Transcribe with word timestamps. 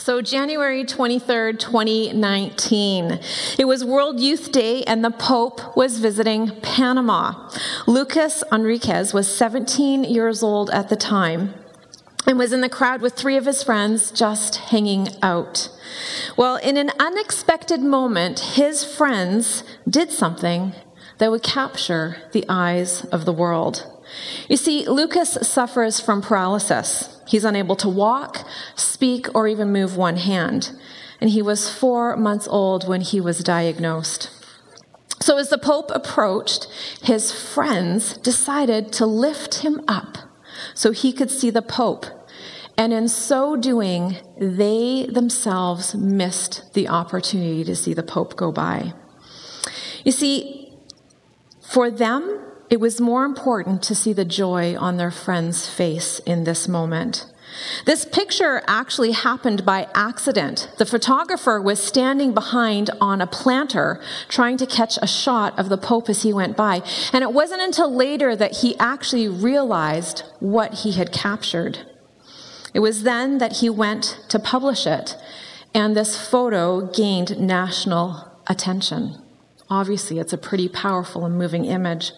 So, 0.00 0.22
January 0.22 0.82
23rd, 0.82 1.58
2019, 1.58 3.20
it 3.58 3.66
was 3.66 3.84
World 3.84 4.18
Youth 4.18 4.50
Day, 4.50 4.82
and 4.84 5.04
the 5.04 5.10
Pope 5.10 5.76
was 5.76 5.98
visiting 5.98 6.58
Panama. 6.62 7.50
Lucas 7.86 8.42
Enriquez 8.50 9.12
was 9.12 9.28
17 9.28 10.04
years 10.04 10.42
old 10.42 10.70
at 10.70 10.88
the 10.88 10.96
time 10.96 11.52
and 12.26 12.38
was 12.38 12.54
in 12.54 12.62
the 12.62 12.70
crowd 12.70 13.02
with 13.02 13.12
three 13.12 13.36
of 13.36 13.44
his 13.44 13.62
friends 13.62 14.10
just 14.10 14.56
hanging 14.56 15.08
out. 15.22 15.68
Well, 16.34 16.56
in 16.56 16.78
an 16.78 16.92
unexpected 16.98 17.82
moment, 17.82 18.40
his 18.40 18.82
friends 18.82 19.64
did 19.86 20.10
something 20.10 20.72
that 21.18 21.30
would 21.30 21.42
capture 21.42 22.16
the 22.32 22.46
eyes 22.48 23.04
of 23.12 23.26
the 23.26 23.34
world. 23.34 23.99
You 24.48 24.56
see, 24.56 24.86
Lucas 24.88 25.38
suffers 25.42 26.00
from 26.00 26.22
paralysis. 26.22 27.20
He's 27.26 27.44
unable 27.44 27.76
to 27.76 27.88
walk, 27.88 28.46
speak, 28.74 29.26
or 29.34 29.46
even 29.46 29.72
move 29.72 29.96
one 29.96 30.16
hand. 30.16 30.72
And 31.20 31.30
he 31.30 31.42
was 31.42 31.70
four 31.70 32.16
months 32.16 32.48
old 32.48 32.88
when 32.88 33.02
he 33.02 33.20
was 33.20 33.44
diagnosed. 33.44 34.30
So, 35.20 35.36
as 35.36 35.50
the 35.50 35.58
Pope 35.58 35.90
approached, 35.94 36.66
his 37.02 37.30
friends 37.30 38.16
decided 38.16 38.90
to 38.94 39.06
lift 39.06 39.56
him 39.56 39.82
up 39.86 40.18
so 40.74 40.92
he 40.92 41.12
could 41.12 41.30
see 41.30 41.50
the 41.50 41.62
Pope. 41.62 42.06
And 42.76 42.94
in 42.94 43.08
so 43.08 43.56
doing, 43.56 44.16
they 44.38 45.06
themselves 45.06 45.94
missed 45.94 46.72
the 46.72 46.88
opportunity 46.88 47.62
to 47.64 47.76
see 47.76 47.92
the 47.92 48.02
Pope 48.02 48.36
go 48.36 48.50
by. 48.50 48.94
You 50.02 50.12
see, 50.12 50.72
for 51.60 51.90
them, 51.90 52.49
it 52.70 52.80
was 52.80 53.00
more 53.00 53.24
important 53.24 53.82
to 53.82 53.94
see 53.94 54.12
the 54.12 54.24
joy 54.24 54.76
on 54.76 54.96
their 54.96 55.10
friend's 55.10 55.68
face 55.68 56.20
in 56.20 56.44
this 56.44 56.68
moment. 56.68 57.26
This 57.84 58.04
picture 58.04 58.62
actually 58.68 59.10
happened 59.10 59.66
by 59.66 59.88
accident. 59.92 60.70
The 60.78 60.86
photographer 60.86 61.60
was 61.60 61.82
standing 61.82 62.32
behind 62.32 62.90
on 63.00 63.20
a 63.20 63.26
planter 63.26 64.00
trying 64.28 64.56
to 64.58 64.66
catch 64.66 64.98
a 65.02 65.06
shot 65.06 65.58
of 65.58 65.68
the 65.68 65.76
Pope 65.76 66.08
as 66.08 66.22
he 66.22 66.32
went 66.32 66.56
by. 66.56 66.82
And 67.12 67.24
it 67.24 67.32
wasn't 67.32 67.62
until 67.62 67.92
later 67.92 68.36
that 68.36 68.58
he 68.58 68.78
actually 68.78 69.26
realized 69.26 70.22
what 70.38 70.74
he 70.74 70.92
had 70.92 71.12
captured. 71.12 71.80
It 72.72 72.80
was 72.80 73.02
then 73.02 73.38
that 73.38 73.54
he 73.54 73.68
went 73.68 74.20
to 74.28 74.38
publish 74.38 74.86
it, 74.86 75.16
and 75.74 75.96
this 75.96 76.16
photo 76.16 76.86
gained 76.86 77.40
national 77.40 78.30
attention. 78.46 79.16
Obviously, 79.68 80.20
it's 80.20 80.32
a 80.32 80.38
pretty 80.38 80.68
powerful 80.68 81.24
and 81.24 81.36
moving 81.36 81.64
image. 81.64 82.12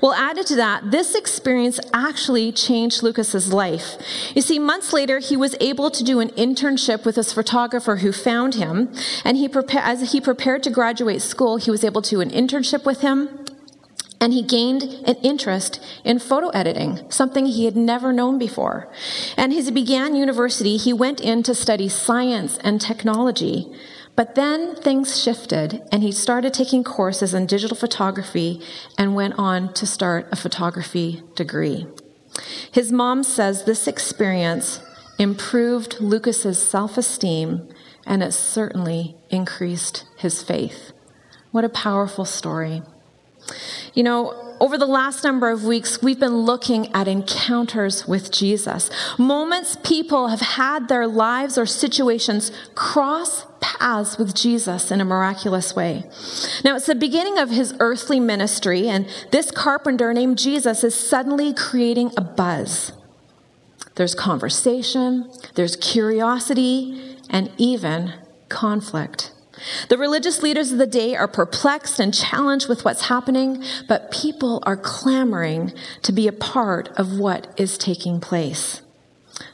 Well, 0.00 0.12
added 0.12 0.46
to 0.46 0.56
that, 0.56 0.90
this 0.90 1.14
experience 1.14 1.80
actually 1.92 2.52
changed 2.52 3.02
Lucas's 3.02 3.52
life. 3.52 3.96
You 4.34 4.42
see, 4.42 4.58
months 4.58 4.92
later, 4.92 5.18
he 5.18 5.36
was 5.36 5.56
able 5.60 5.90
to 5.90 6.04
do 6.04 6.20
an 6.20 6.30
internship 6.30 7.04
with 7.04 7.14
this 7.14 7.32
photographer 7.32 7.96
who 7.96 8.12
found 8.12 8.54
him, 8.54 8.92
and 9.24 9.36
he 9.36 9.48
prepa- 9.48 9.82
as 9.82 10.12
he 10.12 10.20
prepared 10.20 10.62
to 10.64 10.70
graduate 10.70 11.22
school, 11.22 11.56
he 11.56 11.70
was 11.70 11.84
able 11.84 12.02
to 12.02 12.10
do 12.10 12.20
an 12.20 12.30
internship 12.30 12.84
with 12.84 13.00
him. 13.00 13.46
And 14.22 14.34
he 14.34 14.42
gained 14.42 14.82
an 14.82 15.16
interest 15.22 15.82
in 16.04 16.18
photo 16.18 16.50
editing, 16.50 17.10
something 17.10 17.46
he 17.46 17.64
had 17.64 17.74
never 17.74 18.12
known 18.12 18.38
before. 18.38 18.92
And 19.34 19.50
as 19.50 19.64
he 19.64 19.72
began 19.72 20.14
university, 20.14 20.76
he 20.76 20.92
went 20.92 21.22
in 21.22 21.42
to 21.44 21.54
study 21.54 21.88
science 21.88 22.58
and 22.58 22.82
technology. 22.82 23.72
But 24.20 24.34
then 24.34 24.76
things 24.76 25.18
shifted, 25.18 25.80
and 25.90 26.02
he 26.02 26.12
started 26.12 26.52
taking 26.52 26.84
courses 26.84 27.32
in 27.32 27.46
digital 27.46 27.74
photography 27.74 28.60
and 28.98 29.14
went 29.14 29.38
on 29.38 29.72
to 29.72 29.86
start 29.86 30.28
a 30.30 30.36
photography 30.36 31.22
degree. 31.34 31.86
His 32.70 32.92
mom 32.92 33.24
says 33.24 33.64
this 33.64 33.88
experience 33.88 34.82
improved 35.18 36.02
Lucas's 36.02 36.62
self-esteem 36.62 37.66
and 38.04 38.22
it 38.22 38.32
certainly 38.32 39.16
increased 39.30 40.04
his 40.18 40.42
faith. 40.42 40.92
What 41.50 41.64
a 41.64 41.70
powerful 41.70 42.26
story. 42.26 42.82
You 43.94 44.02
know, 44.02 44.54
over 44.60 44.76
the 44.76 44.84
last 44.84 45.24
number 45.24 45.48
of 45.48 45.64
weeks, 45.64 46.02
we've 46.02 46.20
been 46.20 46.42
looking 46.42 46.94
at 46.94 47.08
encounters 47.08 48.06
with 48.06 48.30
Jesus. 48.30 48.90
Moments 49.18 49.78
people 49.82 50.28
have 50.28 50.42
had 50.42 50.88
their 50.88 51.06
lives 51.06 51.56
or 51.56 51.64
situations 51.64 52.52
cross 52.74 53.46
paths 53.60 54.18
with 54.18 54.34
Jesus 54.34 54.90
in 54.90 55.00
a 55.00 55.04
miraculous 55.04 55.74
way. 55.74 56.04
Now, 56.64 56.76
it's 56.76 56.86
the 56.86 56.94
beginning 56.94 57.38
of 57.38 57.50
his 57.50 57.74
earthly 57.80 58.20
ministry, 58.20 58.88
and 58.88 59.08
this 59.30 59.50
carpenter 59.50 60.12
named 60.12 60.38
Jesus 60.38 60.84
is 60.84 60.94
suddenly 60.94 61.52
creating 61.54 62.12
a 62.16 62.20
buzz. 62.20 62.92
There's 63.96 64.14
conversation, 64.14 65.30
there's 65.54 65.76
curiosity, 65.76 67.18
and 67.28 67.50
even 67.58 68.14
conflict. 68.48 69.32
The 69.88 69.98
religious 69.98 70.42
leaders 70.42 70.72
of 70.72 70.78
the 70.78 70.86
day 70.86 71.14
are 71.14 71.28
perplexed 71.28 72.00
and 72.00 72.14
challenged 72.14 72.68
with 72.68 72.84
what's 72.84 73.08
happening, 73.08 73.62
but 73.88 74.10
people 74.10 74.62
are 74.64 74.76
clamoring 74.76 75.72
to 76.02 76.12
be 76.12 76.26
a 76.26 76.32
part 76.32 76.88
of 76.96 77.18
what 77.18 77.52
is 77.58 77.76
taking 77.76 78.20
place. 78.20 78.80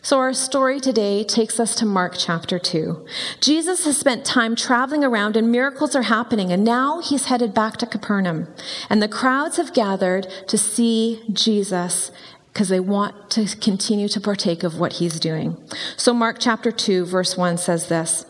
So, 0.02 0.18
our 0.18 0.32
story 0.32 0.80
today 0.80 1.24
takes 1.24 1.58
us 1.58 1.74
to 1.76 1.86
Mark 1.86 2.14
chapter 2.16 2.58
2. 2.58 3.06
Jesus 3.40 3.84
has 3.84 3.96
spent 3.96 4.24
time 4.24 4.56
traveling 4.56 5.04
around 5.04 5.36
and 5.36 5.50
miracles 5.50 5.94
are 5.96 6.02
happening, 6.02 6.52
and 6.52 6.64
now 6.64 7.00
he's 7.00 7.26
headed 7.26 7.54
back 7.54 7.76
to 7.78 7.86
Capernaum. 7.86 8.48
And 8.90 9.02
the 9.02 9.08
crowds 9.08 9.56
have 9.56 9.74
gathered 9.74 10.26
to 10.48 10.58
see 10.58 11.22
Jesus 11.32 12.10
because 12.52 12.68
they 12.68 12.80
want 12.80 13.30
to 13.30 13.46
continue 13.56 14.08
to 14.08 14.20
partake 14.20 14.62
of 14.62 14.78
what 14.78 14.94
he's 14.94 15.20
doing. 15.20 15.56
So, 15.96 16.14
Mark 16.14 16.36
chapter 16.38 16.72
2, 16.72 17.04
verse 17.04 17.36
1 17.36 17.58
says 17.58 17.88
this. 17.88 18.24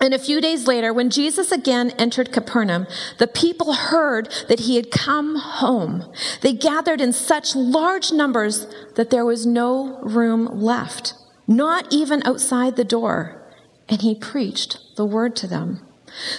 And 0.00 0.14
a 0.14 0.18
few 0.18 0.40
days 0.40 0.66
later, 0.66 0.92
when 0.92 1.10
Jesus 1.10 1.50
again 1.50 1.90
entered 1.98 2.32
Capernaum, 2.32 2.86
the 3.18 3.26
people 3.26 3.72
heard 3.72 4.32
that 4.48 4.60
he 4.60 4.76
had 4.76 4.90
come 4.90 5.36
home. 5.36 6.10
They 6.40 6.52
gathered 6.52 7.00
in 7.00 7.12
such 7.12 7.56
large 7.56 8.12
numbers 8.12 8.66
that 8.94 9.10
there 9.10 9.24
was 9.24 9.44
no 9.44 10.00
room 10.02 10.46
left, 10.46 11.14
not 11.48 11.92
even 11.92 12.22
outside 12.24 12.76
the 12.76 12.84
door. 12.84 13.42
And 13.88 14.02
he 14.02 14.14
preached 14.14 14.78
the 14.96 15.06
word 15.06 15.34
to 15.36 15.46
them. 15.46 15.84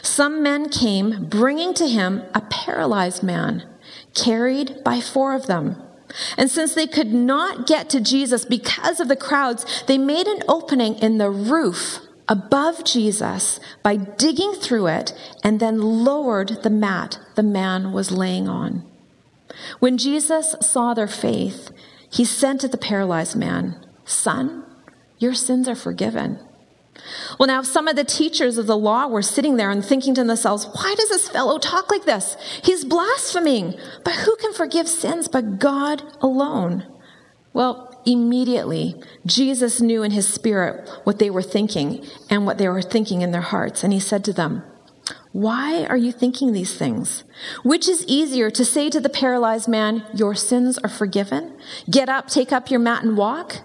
Some 0.02 0.42
men 0.42 0.70
came, 0.70 1.26
bringing 1.26 1.74
to 1.76 1.88
him 1.88 2.24
a 2.34 2.42
paralyzed 2.42 3.24
man, 3.24 3.68
carried 4.14 4.84
by 4.84 5.02
four 5.02 5.36
of 5.36 5.48
them. 5.48 5.82
And 6.38 6.50
since 6.50 6.74
they 6.74 6.88
could 6.88 7.14
not 7.14 7.68
get 7.68 7.90
to 7.92 8.02
Jesus 8.02 8.46
because 8.46 9.00
of 9.00 9.10
the 9.10 9.16
crowds, 9.16 9.84
they 9.88 9.98
made 9.98 10.28
an 10.28 10.42
opening 10.48 10.96
in 10.96 11.18
the 11.18 11.30
roof 11.30 12.00
above 12.30 12.86
Jesus 12.86 13.60
by 13.84 13.98
digging 13.98 14.54
through 14.54 14.88
it 14.88 15.14
and 15.44 15.60
then 15.60 15.82
lowered 15.82 16.64
the 16.64 16.70
mat 16.70 17.20
the 17.36 17.44
man 17.44 17.92
was 17.92 18.12
laying 18.12 18.48
on. 18.48 18.86
When 19.80 19.98
Jesus 19.98 20.56
saw 20.62 20.94
their 20.94 21.08
faith, 21.08 21.72
he 22.12 22.24
said 22.24 22.60
to 22.60 22.68
the 22.68 22.78
paralyzed 22.78 23.36
man, 23.36 23.86
Son, 24.06 24.64
your 25.18 25.34
sins 25.34 25.68
are 25.68 25.76
forgiven. 25.76 26.40
Well, 27.40 27.48
now, 27.48 27.62
some 27.62 27.88
of 27.88 27.96
the 27.96 28.04
teachers 28.04 28.58
of 28.58 28.68
the 28.68 28.78
law 28.78 29.08
were 29.08 29.22
sitting 29.22 29.58
there 29.58 29.72
and 29.72 29.84
thinking 29.84 30.14
to 30.16 30.24
themselves, 30.24 30.66
Why 30.66 30.96
does 30.98 31.10
this 31.10 31.30
fellow 31.30 31.58
talk 31.58 31.90
like 31.90 32.06
this? 32.06 32.36
He's 32.64 32.84
blaspheming. 32.84 33.76
But 34.04 34.16
who 34.16 34.36
can 34.36 34.54
forgive 34.54 34.88
sins 34.88 35.28
but 35.28 35.60
God 35.60 36.04
alone? 36.22 36.86
Well, 37.54 37.89
Immediately, 38.06 38.96
Jesus 39.26 39.82
knew 39.82 40.04
in 40.04 40.12
his 40.12 40.28
spirit 40.28 40.90
what 41.04 41.20
they 41.20 41.30
were 41.30 41.42
thinking 41.42 42.06
and 42.30 42.46
what 42.46 42.58
they 42.58 42.70
were 42.70 42.82
thinking 42.82 43.22
in 43.22 43.32
their 43.32 43.42
hearts. 43.42 43.84
And 43.84 43.92
he 43.92 44.00
said 44.00 44.24
to 44.26 44.34
them, 44.34 44.64
Why 45.32 45.86
are 45.86 45.98
you 45.98 46.12
thinking 46.12 46.54
these 46.54 46.76
things? 46.76 47.24
Which 47.64 47.88
is 47.88 48.06
easier 48.08 48.50
to 48.52 48.66
say 48.66 48.90
to 48.90 49.00
the 49.00 49.10
paralyzed 49.10 49.68
man, 49.68 50.06
Your 50.14 50.34
sins 50.34 50.78
are 50.80 50.90
forgiven? 50.90 51.58
Get 51.90 52.10
up, 52.10 52.28
take 52.28 52.52
up 52.52 52.72
your 52.72 52.80
mat, 52.80 53.04
and 53.04 53.18
walk? 53.18 53.58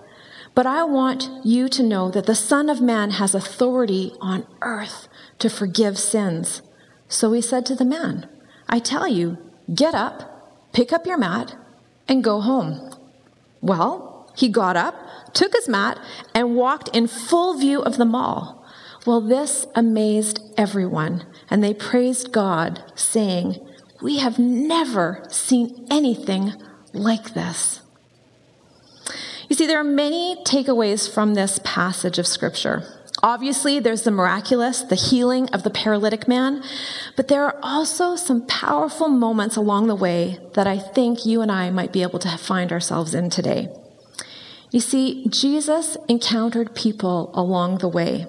But 0.55 0.67
I 0.67 0.84
want 0.84 1.28
you 1.44 1.69
to 1.69 1.83
know 1.83 2.11
that 2.11 2.27
the 2.27 2.34
Son 2.34 2.71
of 2.71 2.81
Man 2.81 3.12
has 3.12 3.34
authority 3.34 4.12
on 4.20 4.47
earth 4.62 5.08
to 5.41 5.50
forgive 5.50 5.99
sins. 5.99 6.62
So 7.08 7.32
he 7.32 7.41
said 7.41 7.67
to 7.67 7.75
the 7.75 7.85
man, 7.85 8.29
I 8.69 8.79
tell 8.79 9.08
you, 9.08 9.38
get 9.75 9.94
up, 9.94 10.73
pick 10.73 10.93
up 10.93 11.06
your 11.06 11.19
mat, 11.19 11.56
and 12.06 12.23
go 12.23 12.41
home. 12.41 12.93
Well, 13.61 14.04
he 14.34 14.48
got 14.48 14.76
up, 14.76 14.94
took 15.32 15.52
his 15.52 15.69
mat, 15.69 15.98
and 16.34 16.56
walked 16.56 16.88
in 16.94 17.06
full 17.06 17.58
view 17.58 17.82
of 17.82 17.96
them 17.96 18.14
all. 18.14 18.64
Well, 19.06 19.20
this 19.20 19.66
amazed 19.75 20.40
everyone, 20.56 21.26
and 21.50 21.62
they 21.62 21.75
praised 21.75 22.32
God, 22.32 22.82
saying, 22.94 23.56
We 24.00 24.19
have 24.19 24.38
never 24.38 25.25
seen 25.28 25.86
anything 25.90 26.54
like 26.92 27.34
this. 27.34 27.82
You 29.48 29.56
see, 29.56 29.66
there 29.66 29.81
are 29.81 29.84
many 29.84 30.36
takeaways 30.44 31.12
from 31.12 31.34
this 31.34 31.60
passage 31.62 32.19
of 32.19 32.26
Scripture. 32.26 32.82
Obviously, 33.22 33.78
there's 33.78 34.02
the 34.02 34.10
miraculous, 34.10 34.82
the 34.82 34.94
healing 34.94 35.48
of 35.50 35.62
the 35.62 35.70
paralytic 35.70 36.26
man, 36.26 36.62
but 37.16 37.28
there 37.28 37.44
are 37.44 37.58
also 37.62 38.16
some 38.16 38.46
powerful 38.46 39.08
moments 39.08 39.56
along 39.56 39.86
the 39.86 39.94
way 39.94 40.38
that 40.54 40.66
I 40.66 40.78
think 40.78 41.25
you 41.25 41.40
and 41.40 41.52
I 41.52 41.70
might 41.70 41.92
be 41.92 42.02
able 42.02 42.19
to 42.20 42.36
find 42.36 42.72
ourselves 42.72 43.14
in 43.14 43.31
today. 43.31 43.69
You 44.75 44.81
see, 44.81 45.25
Jesus 45.29 45.97
encountered 46.09 46.75
people 46.75 47.31
along 47.32 47.79
the 47.79 47.87
way. 47.87 48.26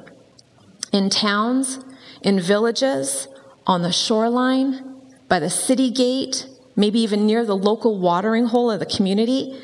in 0.91 1.09
towns, 1.09 1.79
in 2.21 2.39
villages, 2.39 3.27
on 3.65 3.81
the 3.81 3.91
shoreline, 3.91 5.01
by 5.27 5.39
the 5.39 5.49
city 5.49 5.89
gate, 5.89 6.45
maybe 6.75 6.99
even 6.99 7.25
near 7.25 7.43
the 7.43 7.57
local 7.57 7.99
watering 7.99 8.45
hole 8.45 8.69
of 8.69 8.79
the 8.79 8.85
community, 8.85 9.59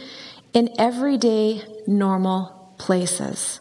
in 0.54 0.74
everyday, 0.80 1.62
normal 1.86 2.74
places. 2.80 3.60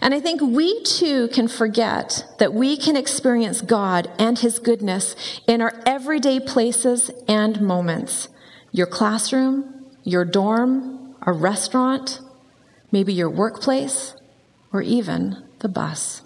And 0.00 0.14
I 0.14 0.20
think 0.20 0.40
we 0.40 0.82
too 0.84 1.28
can 1.28 1.48
forget 1.48 2.24
that 2.38 2.54
we 2.54 2.78
can 2.78 2.96
experience 2.96 3.60
God 3.60 4.10
and 4.18 4.38
His 4.38 4.58
goodness 4.58 5.14
in 5.46 5.60
our 5.60 5.74
everyday 5.84 6.40
places 6.40 7.10
and 7.28 7.60
moments. 7.60 8.30
Your 8.72 8.86
classroom, 8.86 9.84
your 10.02 10.24
dorm, 10.24 11.14
a 11.22 11.32
restaurant, 11.32 12.20
maybe 12.90 13.12
your 13.12 13.30
workplace, 13.30 14.14
or 14.72 14.82
even 14.82 15.44
the 15.60 15.68
bus. 15.68 16.22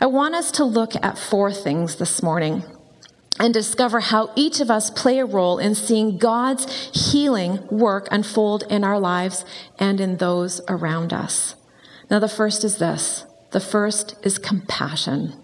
I 0.00 0.06
want 0.06 0.34
us 0.34 0.50
to 0.52 0.64
look 0.64 0.92
at 1.02 1.18
four 1.18 1.52
things 1.52 1.96
this 1.96 2.22
morning 2.22 2.64
and 3.38 3.54
discover 3.54 4.00
how 4.00 4.30
each 4.36 4.60
of 4.60 4.70
us 4.70 4.90
play 4.90 5.18
a 5.18 5.24
role 5.24 5.58
in 5.58 5.74
seeing 5.74 6.18
God's 6.18 6.90
healing 6.92 7.66
work 7.68 8.08
unfold 8.10 8.64
in 8.68 8.84
our 8.84 8.98
lives 8.98 9.44
and 9.78 10.00
in 10.00 10.18
those 10.18 10.60
around 10.68 11.12
us. 11.12 11.54
Now, 12.10 12.18
the 12.18 12.28
first 12.28 12.64
is 12.64 12.78
this 12.78 13.24
the 13.52 13.60
first 13.60 14.16
is 14.22 14.38
compassion. 14.38 15.41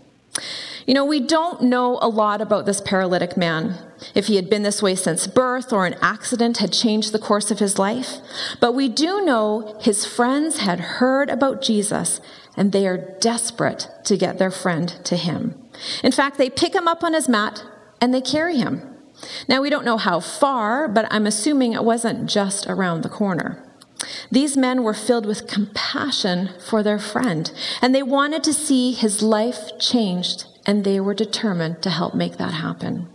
You 0.86 0.94
know, 0.94 1.04
we 1.04 1.20
don't 1.20 1.62
know 1.62 1.98
a 2.00 2.08
lot 2.08 2.40
about 2.40 2.64
this 2.64 2.80
paralytic 2.80 3.36
man, 3.36 3.76
if 4.14 4.26
he 4.26 4.36
had 4.36 4.48
been 4.48 4.62
this 4.62 4.82
way 4.82 4.94
since 4.94 5.26
birth 5.26 5.72
or 5.72 5.84
an 5.84 5.96
accident 6.00 6.58
had 6.58 6.72
changed 6.72 7.12
the 7.12 7.18
course 7.18 7.50
of 7.50 7.58
his 7.58 7.78
life. 7.78 8.16
But 8.58 8.72
we 8.72 8.88
do 8.88 9.24
know 9.24 9.78
his 9.80 10.06
friends 10.06 10.58
had 10.58 10.80
heard 10.80 11.28
about 11.28 11.60
Jesus 11.60 12.20
and 12.56 12.72
they 12.72 12.86
are 12.86 13.16
desperate 13.20 13.88
to 14.04 14.16
get 14.16 14.38
their 14.38 14.50
friend 14.50 14.88
to 15.04 15.16
him. 15.16 15.54
In 16.02 16.10
fact, 16.12 16.38
they 16.38 16.50
pick 16.50 16.74
him 16.74 16.88
up 16.88 17.04
on 17.04 17.12
his 17.12 17.28
mat 17.28 17.64
and 18.00 18.14
they 18.14 18.20
carry 18.20 18.56
him. 18.56 18.82
Now, 19.48 19.60
we 19.60 19.70
don't 19.70 19.84
know 19.84 19.96
how 19.98 20.20
far, 20.20 20.88
but 20.88 21.06
I'm 21.10 21.26
assuming 21.26 21.72
it 21.72 21.84
wasn't 21.84 22.30
just 22.30 22.66
around 22.66 23.02
the 23.02 23.08
corner. 23.08 23.67
These 24.30 24.56
men 24.56 24.82
were 24.82 24.94
filled 24.94 25.26
with 25.26 25.46
compassion 25.46 26.50
for 26.68 26.82
their 26.82 26.98
friend, 26.98 27.50
and 27.82 27.94
they 27.94 28.02
wanted 28.02 28.44
to 28.44 28.52
see 28.52 28.92
his 28.92 29.22
life 29.22 29.78
changed, 29.78 30.46
and 30.66 30.84
they 30.84 31.00
were 31.00 31.14
determined 31.14 31.82
to 31.82 31.90
help 31.90 32.14
make 32.14 32.36
that 32.36 32.54
happen. 32.54 33.08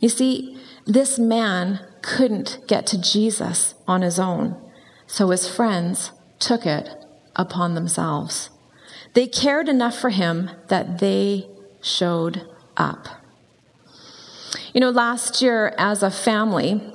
You 0.00 0.08
see, 0.08 0.58
this 0.86 1.18
man 1.18 1.80
couldn't 2.02 2.58
get 2.66 2.86
to 2.88 3.00
Jesus 3.00 3.74
on 3.88 4.02
his 4.02 4.18
own, 4.18 4.56
so 5.06 5.30
his 5.30 5.48
friends 5.48 6.12
took 6.38 6.66
it 6.66 6.90
upon 7.36 7.74
themselves. 7.74 8.50
They 9.14 9.26
cared 9.26 9.68
enough 9.68 9.98
for 9.98 10.10
him 10.10 10.50
that 10.68 10.98
they 10.98 11.48
showed 11.80 12.46
up. 12.76 13.08
You 14.72 14.80
know, 14.80 14.90
last 14.90 15.40
year 15.40 15.72
as 15.78 16.02
a 16.02 16.10
family, 16.10 16.93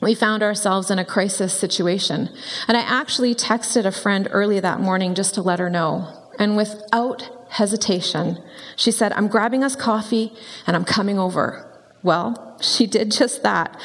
we 0.00 0.14
found 0.14 0.42
ourselves 0.42 0.90
in 0.90 0.98
a 0.98 1.04
crisis 1.04 1.52
situation. 1.52 2.30
And 2.66 2.76
I 2.76 2.80
actually 2.80 3.34
texted 3.34 3.84
a 3.84 3.92
friend 3.92 4.28
early 4.30 4.60
that 4.60 4.80
morning 4.80 5.14
just 5.14 5.34
to 5.34 5.42
let 5.42 5.58
her 5.58 5.70
know. 5.70 6.08
And 6.38 6.56
without 6.56 7.28
hesitation, 7.50 8.42
she 8.76 8.90
said, 8.90 9.12
I'm 9.12 9.28
grabbing 9.28 9.62
us 9.62 9.76
coffee 9.76 10.32
and 10.66 10.74
I'm 10.74 10.84
coming 10.84 11.18
over. 11.18 11.66
Well, 12.02 12.56
she 12.62 12.86
did 12.86 13.10
just 13.10 13.42
that. 13.42 13.78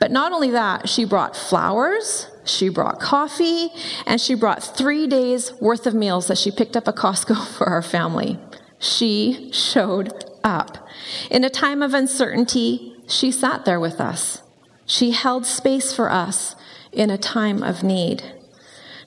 But 0.00 0.10
not 0.10 0.32
only 0.32 0.50
that, 0.50 0.88
she 0.88 1.04
brought 1.04 1.36
flowers, 1.36 2.28
she 2.44 2.70
brought 2.70 2.98
coffee, 2.98 3.68
and 4.06 4.20
she 4.20 4.34
brought 4.34 4.62
three 4.62 5.06
days 5.06 5.52
worth 5.60 5.86
of 5.86 5.94
meals 5.94 6.28
that 6.28 6.38
she 6.38 6.50
picked 6.50 6.76
up 6.76 6.88
at 6.88 6.96
Costco 6.96 7.46
for 7.58 7.68
our 7.68 7.82
family. 7.82 8.38
She 8.78 9.50
showed 9.52 10.24
up. 10.44 10.88
In 11.30 11.44
a 11.44 11.50
time 11.50 11.82
of 11.82 11.94
uncertainty, 11.94 12.94
she 13.06 13.30
sat 13.30 13.64
there 13.64 13.80
with 13.80 14.00
us. 14.00 14.42
She 14.88 15.12
held 15.12 15.46
space 15.46 15.92
for 15.92 16.10
us 16.10 16.56
in 16.90 17.10
a 17.10 17.18
time 17.18 17.62
of 17.62 17.84
need. 17.84 18.24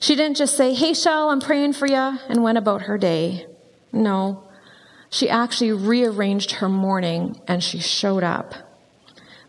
She 0.00 0.14
didn't 0.14 0.36
just 0.36 0.56
say, 0.56 0.72
Hey, 0.72 0.94
Shell, 0.94 1.28
I'm 1.28 1.40
praying 1.40 1.74
for 1.74 1.86
you, 1.86 2.18
and 2.28 2.42
went 2.42 2.56
about 2.56 2.82
her 2.82 2.96
day. 2.96 3.46
No, 3.92 4.44
she 5.10 5.28
actually 5.28 5.72
rearranged 5.72 6.52
her 6.52 6.68
morning 6.68 7.38
and 7.46 7.62
she 7.62 7.78
showed 7.80 8.22
up. 8.22 8.54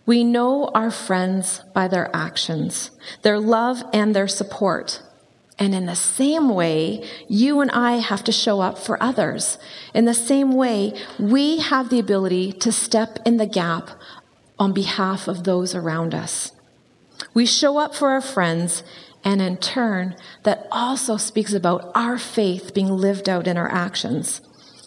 We 0.06 0.24
know 0.24 0.70
our 0.74 0.92
friends 0.92 1.62
by 1.74 1.88
their 1.88 2.14
actions, 2.14 2.92
their 3.22 3.40
love, 3.40 3.84
and 3.94 4.14
their 4.14 4.28
support. 4.28 5.02
And 5.58 5.74
in 5.74 5.86
the 5.86 5.96
same 5.96 6.50
way, 6.50 7.08
you 7.30 7.62
and 7.62 7.72
I 7.72 7.94
have 7.98 8.24
to 8.26 8.32
show 8.32 8.60
up 8.60 8.78
for 8.78 9.02
others. 9.02 9.58
In 9.94 10.04
the 10.04 10.14
same 10.14 10.52
way, 10.54 10.94
we 11.18 11.60
have 11.60 11.90
the 11.90 12.00
ability 12.00 12.52
to 12.54 12.72
step 12.72 13.20
in 13.26 13.38
the 13.38 13.46
gap 13.46 13.92
on 14.64 14.72
behalf 14.72 15.28
of 15.28 15.44
those 15.44 15.76
around 15.76 16.16
us. 16.16 16.54
We 17.34 17.46
show 17.46 17.78
up 17.78 17.94
for 17.94 18.10
our 18.10 18.22
friends, 18.22 18.82
and 19.22 19.42
in 19.42 19.58
turn, 19.58 20.16
that 20.44 20.68
also 20.72 21.18
speaks 21.18 21.54
about 21.54 21.92
our 21.94 22.18
faith 22.18 22.74
being 22.74 22.88
lived 22.88 23.28
out 23.28 23.46
in 23.46 23.58
our 23.58 23.70
actions. 23.70 24.40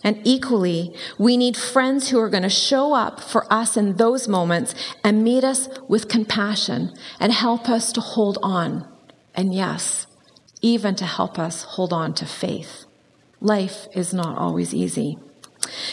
And 0.03 0.19
equally, 0.25 0.95
we 1.19 1.37
need 1.37 1.59
friends 1.59 2.09
who 2.09 2.19
are 2.21 2.31
going 2.31 2.43
to 2.43 2.49
show 2.49 2.95
up 2.95 3.21
for 3.21 3.53
us 3.53 3.77
in 3.77 3.97
those 3.97 4.29
moments 4.29 4.75
and 5.05 5.23
meet 5.23 5.45
us 5.45 5.69
with 5.89 6.09
compassion 6.09 6.93
and 7.21 7.33
help 7.33 7.69
us 7.69 7.93
to 7.93 8.01
hold 8.01 8.39
on. 8.43 8.89
And 9.35 9.55
yes, 9.55 10.07
even 10.63 10.95
to 10.97 11.05
help 11.05 11.39
us 11.39 11.65
hold 11.75 11.93
on 11.93 12.15
to 12.15 12.25
faith. 12.25 12.87
Life 13.41 13.89
is 13.95 14.15
not 14.15 14.39
always 14.39 14.73
easy. 14.73 15.19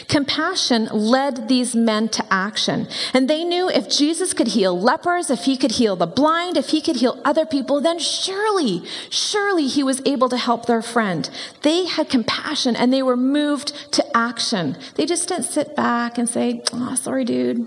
Compassion 0.08 0.86
led 0.86 1.48
these 1.48 1.74
men 1.74 2.08
to 2.10 2.24
action. 2.32 2.88
And 3.12 3.28
they 3.28 3.44
knew 3.44 3.68
if 3.68 3.88
Jesus 3.88 4.32
could 4.32 4.48
heal 4.48 4.78
lepers, 4.78 5.30
if 5.30 5.44
he 5.44 5.56
could 5.56 5.72
heal 5.72 5.96
the 5.96 6.06
blind, 6.06 6.56
if 6.56 6.68
he 6.68 6.80
could 6.80 6.96
heal 6.96 7.20
other 7.24 7.46
people, 7.46 7.80
then 7.80 7.98
surely, 7.98 8.82
surely 9.10 9.66
he 9.66 9.82
was 9.82 10.02
able 10.04 10.28
to 10.28 10.36
help 10.36 10.66
their 10.66 10.82
friend. 10.82 11.28
They 11.62 11.86
had 11.86 12.08
compassion 12.08 12.76
and 12.76 12.92
they 12.92 13.02
were 13.02 13.16
moved 13.16 13.92
to 13.92 14.16
action. 14.16 14.76
They 14.96 15.06
just 15.06 15.28
didn't 15.28 15.44
sit 15.44 15.74
back 15.76 16.18
and 16.18 16.28
say, 16.28 16.62
oh, 16.72 16.94
sorry, 16.94 17.24
dude. 17.24 17.66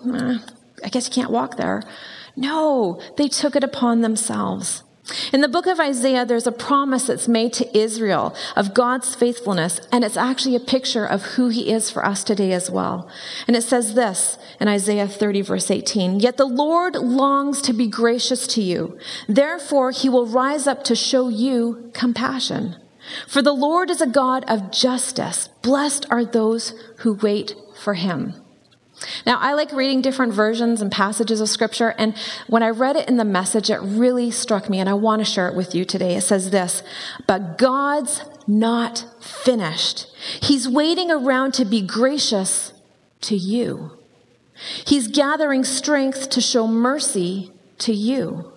I 0.84 0.90
guess 0.90 1.08
you 1.08 1.14
can't 1.14 1.32
walk 1.32 1.58
there. 1.58 1.84
No, 2.36 3.02
they 3.18 3.28
took 3.28 3.56
it 3.56 3.64
upon 3.64 4.02
themselves. 4.02 4.84
In 5.32 5.42
the 5.42 5.48
book 5.48 5.68
of 5.68 5.80
Isaiah, 5.80 6.26
there's 6.26 6.48
a 6.48 6.52
promise 6.52 7.08
that's 7.08 7.28
made 7.28 7.54
to 7.54 7.78
Israel 7.78 8.36
of 8.56 8.74
God's 8.74 9.16
faithfulness, 9.16 9.80
and 9.92 10.04
it's 10.04 10.18
actually 10.18 10.56
a 10.56 10.60
picture 10.60 11.06
of 11.06 11.24
who 11.24 11.48
he 11.50 11.72
is 11.72 11.90
for 11.90 12.06
us 12.06 12.24
today 12.24 12.52
as 12.52 12.70
well. 12.70 13.10
And 13.48 13.56
it 13.56 13.64
says 13.64 13.94
this 13.94 14.38
in 14.60 14.68
Isaiah 14.68 15.08
30, 15.08 15.42
verse 15.42 15.72
18 15.72 16.20
Yet 16.20 16.38
the 16.38 16.46
Lord 16.46 16.96
longs 16.96 17.62
to 17.64 17.74
be 17.74 17.88
gracious 17.88 18.48
to 18.48 18.62
you, 18.62 18.98
therefore 19.30 19.92
he 19.92 20.10
will 20.10 20.26
rise 20.26 20.68
up 20.68 20.84
to 20.86 20.96
show 20.96 21.30
you 21.30 21.90
compassion. 21.94 22.76
For 23.28 23.42
the 23.42 23.54
Lord 23.54 23.90
is 23.90 24.02
a 24.02 24.08
God 24.08 24.44
of 24.50 24.72
justice. 24.72 25.48
Blessed 25.62 26.06
are 26.10 26.26
those 26.26 26.74
who 26.98 27.14
wait 27.14 27.56
for 27.82 27.94
him. 27.94 28.34
Now, 29.26 29.38
I 29.40 29.54
like 29.54 29.72
reading 29.72 30.02
different 30.02 30.34
versions 30.34 30.82
and 30.82 30.92
passages 30.92 31.40
of 31.42 31.50
scripture, 31.50 31.94
and 31.98 32.16
when 32.48 32.64
I 32.64 32.70
read 32.70 32.96
it 32.96 33.08
in 33.08 33.18
the 33.18 33.26
message, 33.26 33.70
it 33.70 33.80
really 33.82 34.32
struck 34.32 34.70
me, 34.70 34.80
and 34.80 34.90
I 34.90 34.94
want 34.94 35.20
to 35.20 35.26
share 35.26 35.48
it 35.48 35.56
with 35.56 35.76
you 35.76 35.86
today. 35.86 36.16
It 36.16 36.22
says 36.22 36.50
this 36.50 36.82
But 37.28 37.58
God's 37.58 38.24
not 38.48 39.06
finished. 39.20 40.08
He's 40.42 40.68
waiting 40.68 41.12
around 41.12 41.54
to 41.56 41.66
be 41.66 41.82
gracious 41.82 42.74
to 43.22 43.36
you. 43.36 43.92
He's 44.86 45.08
gathering 45.08 45.64
strength 45.64 46.30
to 46.32 46.42
show 46.42 46.68
mercy 46.68 47.52
to 47.80 47.94
you. 47.94 48.52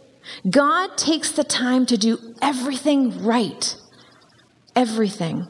God 0.49 0.97
takes 0.97 1.31
the 1.31 1.45
time 1.45 1.85
to 1.87 1.99
do 1.99 2.35
everything 2.41 3.23
right. 3.23 3.77
Everything. 4.75 5.49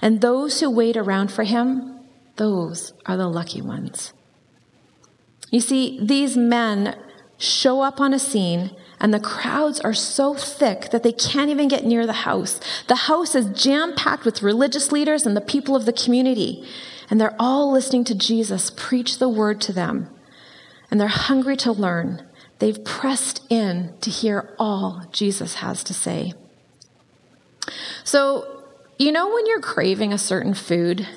And 0.00 0.20
those 0.20 0.60
who 0.60 0.70
wait 0.70 0.96
around 0.96 1.30
for 1.30 1.42
Him, 1.42 2.00
those 2.36 2.92
are 3.06 3.16
the 3.16 3.28
lucky 3.28 3.60
ones. 3.60 4.12
You 5.50 5.60
see, 5.60 5.98
these 6.00 6.36
men 6.36 6.96
show 7.38 7.80
up 7.80 8.00
on 8.00 8.14
a 8.14 8.18
scene 8.18 8.70
and 9.00 9.14
the 9.14 9.20
crowds 9.20 9.80
are 9.80 9.94
so 9.94 10.34
thick 10.34 10.90
that 10.90 11.02
they 11.02 11.12
can't 11.12 11.50
even 11.50 11.68
get 11.68 11.86
near 11.86 12.06
the 12.06 12.12
house. 12.12 12.60
The 12.86 12.96
house 12.96 13.34
is 13.34 13.46
jam 13.60 13.94
packed 13.94 14.26
with 14.26 14.42
religious 14.42 14.92
leaders 14.92 15.24
and 15.24 15.34
the 15.34 15.40
people 15.40 15.74
of 15.74 15.86
the 15.86 15.92
community, 15.92 16.62
and 17.08 17.18
they're 17.18 17.36
all 17.38 17.72
listening 17.72 18.04
to 18.04 18.14
Jesus 18.14 18.70
preach 18.70 19.18
the 19.18 19.28
word 19.28 19.60
to 19.62 19.72
them. 19.72 20.10
And 20.90 21.00
they're 21.00 21.08
hungry 21.08 21.56
to 21.58 21.72
learn. 21.72 22.26
They've 22.58 22.84
pressed 22.84 23.42
in 23.48 23.94
to 24.02 24.10
hear 24.10 24.54
all 24.58 25.04
Jesus 25.12 25.54
has 25.54 25.82
to 25.84 25.94
say. 25.94 26.34
So, 28.04 28.64
you 28.98 29.12
know, 29.12 29.32
when 29.32 29.46
you're 29.46 29.60
craving 29.60 30.12
a 30.12 30.18
certain 30.18 30.52
food 30.52 31.08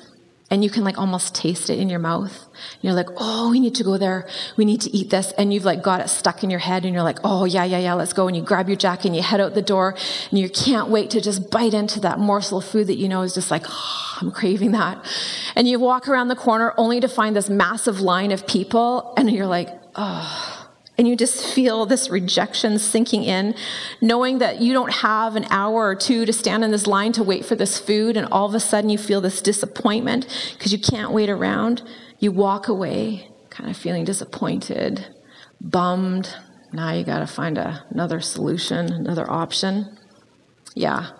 and 0.50 0.62
you 0.62 0.68
can 0.68 0.84
like 0.84 0.98
almost 0.98 1.34
taste 1.34 1.70
it 1.70 1.78
in 1.78 1.88
your 1.88 1.98
mouth. 1.98 2.46
You're 2.82 2.92
like, 2.92 3.08
oh, 3.16 3.50
we 3.50 3.60
need 3.60 3.74
to 3.76 3.84
go 3.84 3.96
there. 3.96 4.28
We 4.56 4.64
need 4.64 4.82
to 4.82 4.94
eat 4.94 5.10
this. 5.10 5.32
And 5.32 5.52
you've 5.52 5.64
like 5.64 5.82
got 5.82 6.00
it 6.00 6.08
stuck 6.08 6.44
in 6.44 6.50
your 6.50 6.60
head 6.60 6.84
and 6.84 6.92
you're 6.94 7.02
like, 7.02 7.18
oh, 7.24 7.44
yeah, 7.44 7.64
yeah, 7.64 7.78
yeah, 7.78 7.94
let's 7.94 8.12
go. 8.12 8.28
And 8.28 8.36
you 8.36 8.42
grab 8.42 8.68
your 8.68 8.76
jacket 8.76 9.06
and 9.06 9.16
you 9.16 9.22
head 9.22 9.40
out 9.40 9.54
the 9.54 9.62
door 9.62 9.96
and 10.30 10.38
you 10.38 10.50
can't 10.50 10.88
wait 10.88 11.10
to 11.10 11.20
just 11.20 11.50
bite 11.50 11.72
into 11.72 11.98
that 12.00 12.18
morsel 12.18 12.58
of 12.58 12.64
food 12.64 12.88
that 12.88 12.98
you 12.98 13.08
know 13.08 13.22
is 13.22 13.34
just 13.34 13.50
like, 13.50 13.64
oh, 13.66 14.18
I'm 14.20 14.30
craving 14.30 14.72
that. 14.72 15.04
And 15.56 15.66
you 15.66 15.78
walk 15.78 16.08
around 16.08 16.28
the 16.28 16.36
corner 16.36 16.74
only 16.76 17.00
to 17.00 17.08
find 17.08 17.34
this 17.34 17.48
massive 17.48 18.00
line 18.00 18.30
of 18.30 18.46
people 18.46 19.14
and 19.16 19.30
you're 19.30 19.46
like, 19.46 19.70
oh, 19.96 20.63
and 20.96 21.08
you 21.08 21.16
just 21.16 21.44
feel 21.54 21.86
this 21.86 22.08
rejection 22.08 22.78
sinking 22.78 23.24
in, 23.24 23.54
knowing 24.00 24.38
that 24.38 24.60
you 24.60 24.72
don't 24.72 24.92
have 24.92 25.34
an 25.34 25.44
hour 25.50 25.88
or 25.88 25.94
two 25.94 26.24
to 26.24 26.32
stand 26.32 26.62
in 26.62 26.70
this 26.70 26.86
line 26.86 27.12
to 27.12 27.22
wait 27.22 27.44
for 27.44 27.56
this 27.56 27.78
food, 27.78 28.16
and 28.16 28.26
all 28.28 28.46
of 28.46 28.54
a 28.54 28.60
sudden 28.60 28.90
you 28.90 28.98
feel 28.98 29.20
this 29.20 29.42
disappointment 29.42 30.26
because 30.56 30.72
you 30.72 30.78
can't 30.78 31.10
wait 31.10 31.28
around. 31.28 31.82
You 32.20 32.30
walk 32.30 32.68
away, 32.68 33.28
kind 33.50 33.68
of 33.68 33.76
feeling 33.76 34.04
disappointed, 34.04 35.06
bummed. 35.60 36.36
Now 36.72 36.92
you 36.92 37.04
got 37.04 37.20
to 37.20 37.26
find 37.26 37.58
a, 37.58 37.84
another 37.90 38.20
solution, 38.20 38.92
another 38.92 39.28
option. 39.30 39.98
Yeah. 40.74 41.10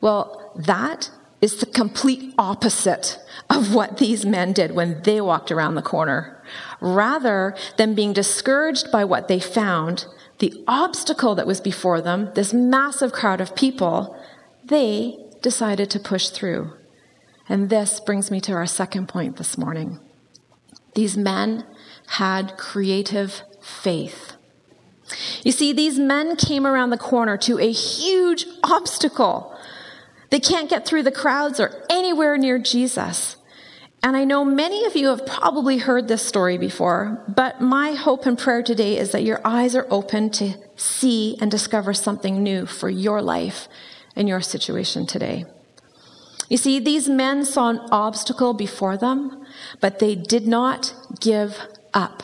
Well, 0.00 0.52
that 0.56 1.10
is 1.40 1.56
the 1.58 1.66
complete 1.66 2.34
opposite 2.36 3.18
of 3.48 3.74
what 3.74 3.98
these 3.98 4.26
men 4.26 4.52
did 4.52 4.72
when 4.72 5.02
they 5.02 5.20
walked 5.20 5.50
around 5.50 5.74
the 5.74 5.82
corner. 5.82 6.39
Rather 6.80 7.54
than 7.76 7.94
being 7.94 8.12
discouraged 8.12 8.90
by 8.90 9.04
what 9.04 9.28
they 9.28 9.38
found, 9.38 10.06
the 10.38 10.64
obstacle 10.66 11.34
that 11.34 11.46
was 11.46 11.60
before 11.60 12.00
them, 12.00 12.30
this 12.34 12.54
massive 12.54 13.12
crowd 13.12 13.40
of 13.40 13.54
people, 13.54 14.18
they 14.64 15.18
decided 15.42 15.90
to 15.90 16.00
push 16.00 16.28
through. 16.30 16.72
And 17.48 17.68
this 17.68 18.00
brings 18.00 18.30
me 18.30 18.40
to 18.42 18.52
our 18.52 18.66
second 18.66 19.08
point 19.08 19.36
this 19.36 19.58
morning. 19.58 19.98
These 20.94 21.16
men 21.16 21.66
had 22.08 22.56
creative 22.56 23.42
faith. 23.60 24.36
You 25.42 25.52
see, 25.52 25.72
these 25.72 25.98
men 25.98 26.36
came 26.36 26.66
around 26.66 26.90
the 26.90 26.98
corner 26.98 27.36
to 27.38 27.58
a 27.58 27.70
huge 27.70 28.46
obstacle. 28.62 29.56
They 30.30 30.40
can't 30.40 30.70
get 30.70 30.86
through 30.86 31.02
the 31.02 31.10
crowds 31.10 31.58
or 31.58 31.84
anywhere 31.90 32.38
near 32.38 32.58
Jesus. 32.58 33.36
And 34.02 34.16
I 34.16 34.24
know 34.24 34.44
many 34.44 34.86
of 34.86 34.96
you 34.96 35.08
have 35.08 35.26
probably 35.26 35.76
heard 35.76 36.08
this 36.08 36.24
story 36.24 36.56
before, 36.56 37.22
but 37.28 37.60
my 37.60 37.92
hope 37.92 38.24
and 38.24 38.38
prayer 38.38 38.62
today 38.62 38.96
is 38.96 39.12
that 39.12 39.24
your 39.24 39.40
eyes 39.44 39.76
are 39.76 39.86
open 39.90 40.30
to 40.30 40.54
see 40.74 41.36
and 41.40 41.50
discover 41.50 41.92
something 41.92 42.42
new 42.42 42.64
for 42.64 42.88
your 42.88 43.20
life 43.20 43.68
and 44.16 44.26
your 44.26 44.40
situation 44.40 45.06
today. 45.06 45.44
You 46.48 46.56
see, 46.56 46.80
these 46.80 47.08
men 47.10 47.44
saw 47.44 47.68
an 47.68 47.80
obstacle 47.92 48.54
before 48.54 48.96
them, 48.96 49.44
but 49.80 49.98
they 49.98 50.14
did 50.14 50.46
not 50.46 50.94
give 51.20 51.58
up. 51.92 52.22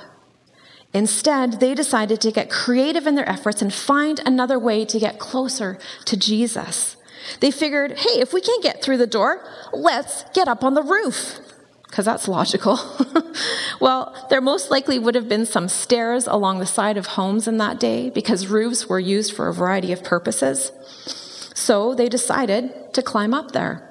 Instead, 0.95 1.61
they 1.61 1.75
decided 1.75 2.23
to 2.23 2.33
get 2.33 2.49
creative 2.49 3.07
in 3.07 3.17
their 3.17 3.29
efforts 3.29 3.61
and 3.61 3.73
find 3.73 4.19
another 4.25 4.59
way 4.59 4.87
to 4.87 4.99
get 4.99 5.19
closer 5.19 5.79
to 6.07 6.17
Jesus. 6.17 6.97
They 7.41 7.51
figured, 7.51 7.99
hey, 7.99 8.21
if 8.21 8.33
we 8.33 8.41
can't 8.41 8.63
get 8.63 8.83
through 8.83 8.97
the 8.97 9.07
door, 9.07 9.47
let's 9.75 10.25
get 10.33 10.49
up 10.49 10.65
on 10.65 10.73
the 10.73 10.83
roof 10.83 11.41
because 11.89 12.05
that's 12.05 12.29
logical. 12.29 12.79
well, 13.81 14.27
there 14.29 14.41
most 14.41 14.71
likely 14.71 14.99
would 14.99 15.15
have 15.15 15.29
been 15.29 15.47
some 15.47 15.69
stairs 15.69 16.27
along 16.27 16.59
the 16.59 16.67
side 16.67 16.97
of 16.97 17.07
homes 17.07 17.47
in 17.47 17.59
that 17.59 17.79
day 17.79 18.11
because 18.11 18.49
roofs 18.49 18.89
were 18.89 19.01
used 19.01 19.35
for 19.35 19.49
a 19.49 19.55
variety 19.55 19.93
of 19.93 20.03
purposes. 20.03 20.73
So 21.55 21.95
they 21.95 22.09
decided 22.09 22.93
to 22.95 23.03
climb 23.03 23.33
up 23.33 23.53
there. 23.53 23.83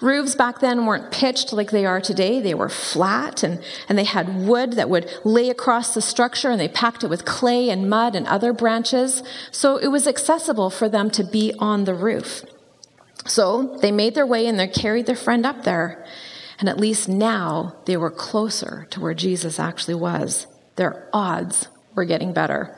Roofs 0.00 0.34
back 0.34 0.60
then 0.60 0.86
weren't 0.86 1.12
pitched 1.12 1.52
like 1.52 1.70
they 1.70 1.84
are 1.84 2.00
today. 2.00 2.40
They 2.40 2.54
were 2.54 2.68
flat 2.68 3.42
and, 3.42 3.62
and 3.88 3.98
they 3.98 4.04
had 4.04 4.46
wood 4.46 4.74
that 4.74 4.88
would 4.88 5.10
lay 5.24 5.50
across 5.50 5.94
the 5.94 6.00
structure 6.00 6.50
and 6.50 6.60
they 6.60 6.68
packed 6.68 7.04
it 7.04 7.10
with 7.10 7.24
clay 7.24 7.68
and 7.68 7.90
mud 7.90 8.14
and 8.14 8.26
other 8.26 8.52
branches. 8.52 9.22
So 9.50 9.76
it 9.76 9.88
was 9.88 10.06
accessible 10.06 10.70
for 10.70 10.88
them 10.88 11.10
to 11.10 11.24
be 11.24 11.52
on 11.58 11.84
the 11.84 11.94
roof. 11.94 12.44
So 13.26 13.76
they 13.82 13.92
made 13.92 14.14
their 14.14 14.26
way 14.26 14.46
and 14.46 14.58
they 14.58 14.68
carried 14.68 15.06
their 15.06 15.16
friend 15.16 15.44
up 15.44 15.64
there. 15.64 16.06
And 16.58 16.68
at 16.68 16.80
least 16.80 17.08
now 17.08 17.76
they 17.84 17.96
were 17.96 18.10
closer 18.10 18.86
to 18.90 19.00
where 19.00 19.14
Jesus 19.14 19.60
actually 19.60 19.94
was. 19.94 20.46
Their 20.76 21.08
odds 21.12 21.68
were 21.94 22.04
getting 22.04 22.32
better. 22.32 22.74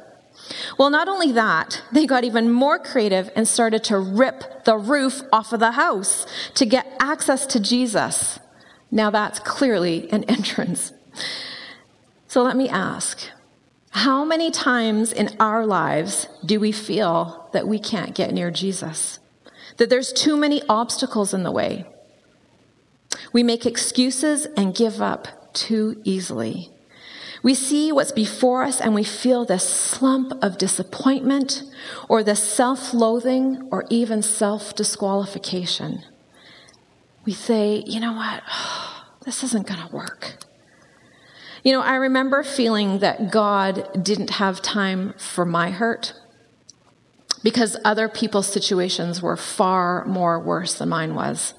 Well, 0.79 0.91
not 0.91 1.09
only 1.09 1.33
that, 1.33 1.83
they 1.93 2.07
got 2.07 2.25
even 2.25 2.51
more 2.51 2.79
creative 2.79 3.31
and 3.37 3.47
started 3.47 3.85
to 3.85 3.99
rip 3.99 4.65
the 4.65 4.77
roof 4.77 5.23
off 5.33 5.53
of 5.53 5.61
the 5.61 5.73
house 5.73 6.27
to 6.55 6.67
get 6.67 6.87
access 6.99 7.47
to 7.47 7.61
Jesus. 7.61 8.39
Now 8.91 9.11
that's 9.11 9.39
clearly 9.41 10.11
an 10.11 10.25
entrance. 10.29 10.93
So 12.27 12.43
let 12.43 12.57
me 12.57 12.69
ask 12.69 13.19
how 13.91 14.25
many 14.25 14.51
times 14.51 15.13
in 15.13 15.31
our 15.41 15.67
lives 15.67 16.29
do 16.45 16.61
we 16.61 16.71
feel 16.71 17.51
that 17.53 17.67
we 17.67 17.79
can't 17.79 18.15
get 18.15 18.33
near 18.33 18.51
Jesus? 18.51 19.19
That 19.79 19.91
there's 19.91 20.13
too 20.13 20.37
many 20.37 20.63
obstacles 20.69 21.35
in 21.35 21.43
the 21.43 21.51
way? 21.51 21.87
We 23.33 23.43
make 23.43 23.67
excuses 23.67 24.47
and 24.57 24.75
give 24.75 25.00
up 25.00 25.52
too 25.52 26.00
easily. 26.05 26.71
We 27.43 27.55
see 27.55 27.90
what's 27.90 28.12
before 28.12 28.62
us 28.64 28.81
and 28.81 28.95
we 28.95 29.05
feel 29.05 29.45
this 29.45 29.67
slump 29.67 30.33
of 30.43 30.59
disappointment 30.59 31.62
or 32.09 32.23
the 32.23 32.37
self 32.37 32.93
loathing 32.93 33.69
or 33.71 33.85
even 33.88 34.23
self 34.23 34.75
disqualification. 34.75 36.05
We 37.25 37.33
say, 37.33 37.83
you 37.87 38.00
know 38.00 38.12
what? 38.12 38.43
This 39.26 39.45
isn't 39.45 39.67
going 39.67 39.87
to 39.87 39.95
work. 39.95 40.38
You 41.62 41.73
know, 41.73 41.83
I 41.83 41.97
remember 41.97 42.43
feeling 42.43 43.00
that 43.00 43.31
God 43.31 44.02
didn't 44.02 44.31
have 44.31 44.62
time 44.62 45.12
for 45.19 45.45
my 45.45 45.71
hurt 45.71 46.14
because 47.43 47.76
other 47.85 48.09
people's 48.09 48.47
situations 48.47 49.21
were 49.21 49.37
far 49.37 50.07
more 50.07 50.40
worse 50.40 50.79
than 50.79 50.88
mine 50.88 51.14
was. 51.14 51.52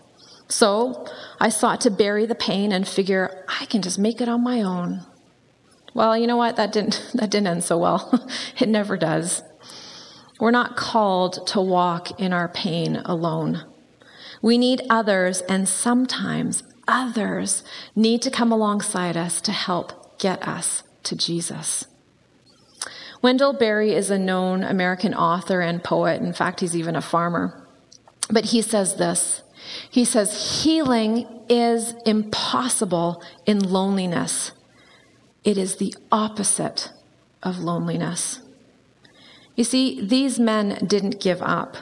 So 0.51 1.07
I 1.39 1.47
sought 1.47 1.79
to 1.81 1.89
bury 1.89 2.25
the 2.25 2.35
pain 2.35 2.73
and 2.73 2.85
figure 2.85 3.45
I 3.47 3.65
can 3.65 3.81
just 3.81 3.97
make 3.97 4.19
it 4.19 4.27
on 4.27 4.43
my 4.43 4.61
own. 4.61 5.05
Well, 5.93 6.17
you 6.17 6.27
know 6.27 6.35
what? 6.35 6.57
That 6.57 6.73
didn't, 6.73 7.09
that 7.13 7.31
didn't 7.31 7.47
end 7.47 7.63
so 7.63 7.77
well. 7.77 8.27
it 8.59 8.67
never 8.67 8.97
does. 8.97 9.43
We're 10.41 10.51
not 10.51 10.75
called 10.75 11.47
to 11.47 11.61
walk 11.61 12.19
in 12.19 12.33
our 12.33 12.49
pain 12.49 12.97
alone. 13.05 13.63
We 14.41 14.57
need 14.57 14.81
others, 14.89 15.41
and 15.41 15.69
sometimes 15.69 16.63
others 16.87 17.63
need 17.95 18.21
to 18.23 18.31
come 18.31 18.51
alongside 18.51 19.15
us 19.15 19.39
to 19.41 19.51
help 19.51 20.19
get 20.19 20.45
us 20.45 20.83
to 21.03 21.15
Jesus. 21.15 21.85
Wendell 23.21 23.53
Berry 23.53 23.93
is 23.93 24.09
a 24.09 24.19
known 24.19 24.63
American 24.63 25.13
author 25.13 25.61
and 25.61 25.83
poet. 25.83 26.21
In 26.21 26.33
fact, 26.33 26.59
he's 26.59 26.75
even 26.75 26.95
a 26.95 27.01
farmer. 27.01 27.65
But 28.29 28.45
he 28.45 28.61
says 28.61 28.95
this 28.95 29.43
he 29.89 30.05
says, 30.05 30.63
healing 30.63 31.27
is 31.49 31.93
impossible 32.05 33.23
in 33.45 33.59
loneliness. 33.59 34.51
It 35.43 35.57
is 35.57 35.77
the 35.77 35.95
opposite 36.11 36.91
of 37.43 37.59
loneliness. 37.59 38.41
You 39.55 39.63
see, 39.63 40.01
these 40.05 40.39
men 40.39 40.85
didn't 40.85 41.19
give 41.19 41.41
up. 41.41 41.77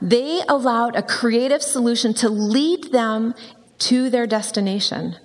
They 0.00 0.42
allowed 0.48 0.96
a 0.96 1.02
creative 1.02 1.62
solution 1.62 2.14
to 2.14 2.28
lead 2.28 2.92
them 2.92 3.34
to 3.80 4.10
their 4.10 4.26
destination. 4.26 5.16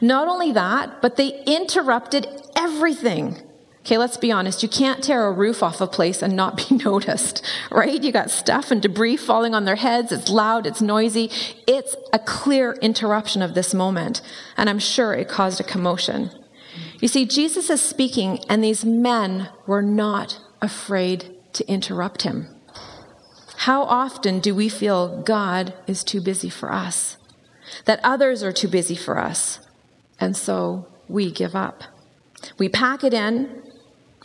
Not 0.00 0.28
only 0.28 0.52
that, 0.52 1.00
but 1.02 1.16
they 1.16 1.42
interrupted 1.44 2.26
everything 2.56 3.42
Okay, 3.84 3.98
let's 3.98 4.16
be 4.16 4.30
honest. 4.30 4.62
You 4.62 4.68
can't 4.68 5.02
tear 5.02 5.26
a 5.26 5.32
roof 5.32 5.60
off 5.60 5.80
a 5.80 5.88
place 5.88 6.22
and 6.22 6.36
not 6.36 6.56
be 6.56 6.76
noticed, 6.84 7.44
right? 7.70 8.02
You 8.02 8.12
got 8.12 8.30
stuff 8.30 8.70
and 8.70 8.80
debris 8.80 9.16
falling 9.16 9.54
on 9.54 9.64
their 9.64 9.76
heads. 9.76 10.12
It's 10.12 10.30
loud, 10.30 10.66
it's 10.66 10.80
noisy. 10.80 11.30
It's 11.66 11.96
a 12.12 12.20
clear 12.20 12.74
interruption 12.74 13.42
of 13.42 13.54
this 13.54 13.74
moment. 13.74 14.20
And 14.56 14.70
I'm 14.70 14.78
sure 14.78 15.14
it 15.14 15.28
caused 15.28 15.60
a 15.60 15.64
commotion. 15.64 16.30
You 17.00 17.08
see, 17.08 17.26
Jesus 17.26 17.68
is 17.70 17.82
speaking, 17.82 18.38
and 18.48 18.62
these 18.62 18.84
men 18.84 19.48
were 19.66 19.82
not 19.82 20.40
afraid 20.60 21.34
to 21.54 21.68
interrupt 21.68 22.22
him. 22.22 22.46
How 23.58 23.82
often 23.82 24.38
do 24.38 24.54
we 24.54 24.68
feel 24.68 25.22
God 25.22 25.74
is 25.88 26.04
too 26.04 26.20
busy 26.20 26.48
for 26.48 26.72
us? 26.72 27.16
That 27.86 28.00
others 28.04 28.44
are 28.44 28.52
too 28.52 28.68
busy 28.68 28.94
for 28.94 29.18
us? 29.18 29.58
And 30.20 30.36
so 30.36 30.86
we 31.08 31.32
give 31.32 31.56
up. 31.56 31.82
We 32.58 32.68
pack 32.68 33.02
it 33.02 33.12
in, 33.12 33.62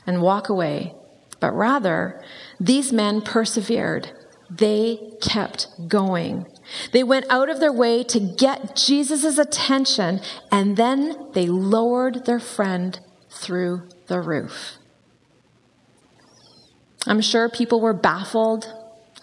and 0.07 0.21
walk 0.21 0.49
away, 0.49 0.95
but 1.39 1.51
rather, 1.51 2.23
these 2.59 2.91
men 2.91 3.21
persevered. 3.21 4.11
They 4.49 5.11
kept 5.21 5.67
going. 5.87 6.47
They 6.93 7.03
went 7.03 7.25
out 7.29 7.49
of 7.49 7.59
their 7.59 7.73
way 7.73 8.03
to 8.05 8.19
get 8.19 8.75
Jesus' 8.75 9.37
attention, 9.37 10.21
and 10.51 10.77
then 10.77 11.31
they 11.33 11.47
lowered 11.47 12.25
their 12.25 12.39
friend 12.39 12.99
through 13.29 13.83
the 14.07 14.21
roof. 14.21 14.77
I'm 17.05 17.21
sure 17.21 17.49
people 17.49 17.81
were 17.81 17.93
baffled. 17.93 18.73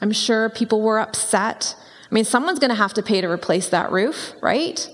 I'm 0.00 0.12
sure 0.12 0.48
people 0.48 0.80
were 0.82 0.98
upset. 0.98 1.74
I 2.10 2.14
mean, 2.14 2.24
someone's 2.24 2.58
going 2.58 2.70
to 2.70 2.76
have 2.76 2.94
to 2.94 3.02
pay 3.02 3.20
to 3.20 3.28
replace 3.28 3.68
that 3.70 3.90
roof, 3.90 4.32
right? 4.42 4.88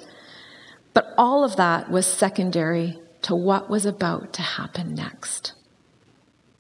But 0.95 1.13
all 1.19 1.45
of 1.45 1.57
that 1.57 1.91
was 1.91 2.07
secondary 2.07 2.99
to 3.23 3.35
what 3.35 3.69
was 3.69 3.87
about 3.87 4.33
to 4.35 4.43
happen 4.43 4.95
next. 4.95 5.53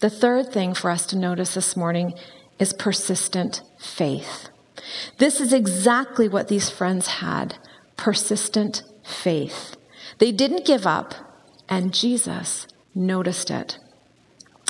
The 0.00 0.10
third 0.10 0.50
thing 0.50 0.74
for 0.74 0.90
us 0.90 1.06
to 1.06 1.16
notice 1.16 1.54
this 1.54 1.76
morning 1.76 2.14
is 2.58 2.72
persistent 2.72 3.62
faith. 3.78 4.48
This 5.18 5.40
is 5.40 5.52
exactly 5.52 6.28
what 6.28 6.48
these 6.48 6.70
friends 6.70 7.06
had 7.06 7.56
persistent 7.96 8.82
faith. 9.04 9.76
They 10.18 10.32
didn't 10.32 10.64
give 10.64 10.86
up, 10.86 11.14
and 11.68 11.92
Jesus 11.92 12.66
noticed 12.94 13.50
it. 13.50 13.78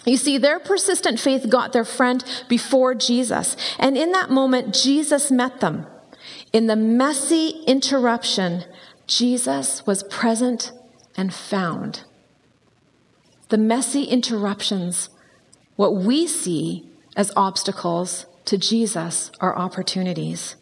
You 0.05 0.17
see, 0.17 0.37
their 0.37 0.59
persistent 0.59 1.21
faith 1.21 1.49
got 1.49 1.73
their 1.73 1.85
friend 1.85 2.25
before 2.49 2.95
Jesus. 2.95 3.57
And 3.79 3.97
in 3.97 4.13
that 4.13 4.31
moment, 4.31 4.75
Jesus 4.75 5.31
met 5.31 5.61
them. 5.61 5.87
In 6.53 6.67
the 6.67 6.77
messy 6.77 7.63
interruption, 7.67 8.65
Jesus 9.07 9.87
was 9.87 10.03
present 10.05 10.73
and 11.17 11.33
found. 11.33 12.05
The 13.51 13.59
messy 13.59 14.05
interruptions, 14.05 15.11
what 15.77 15.97
we 15.97 16.27
see 16.27 16.91
as 17.17 17.33
obstacles 17.37 18.27
to 18.47 18.59
Jesus, 18.59 19.31
are 19.41 19.57
opportunities. 19.57 20.57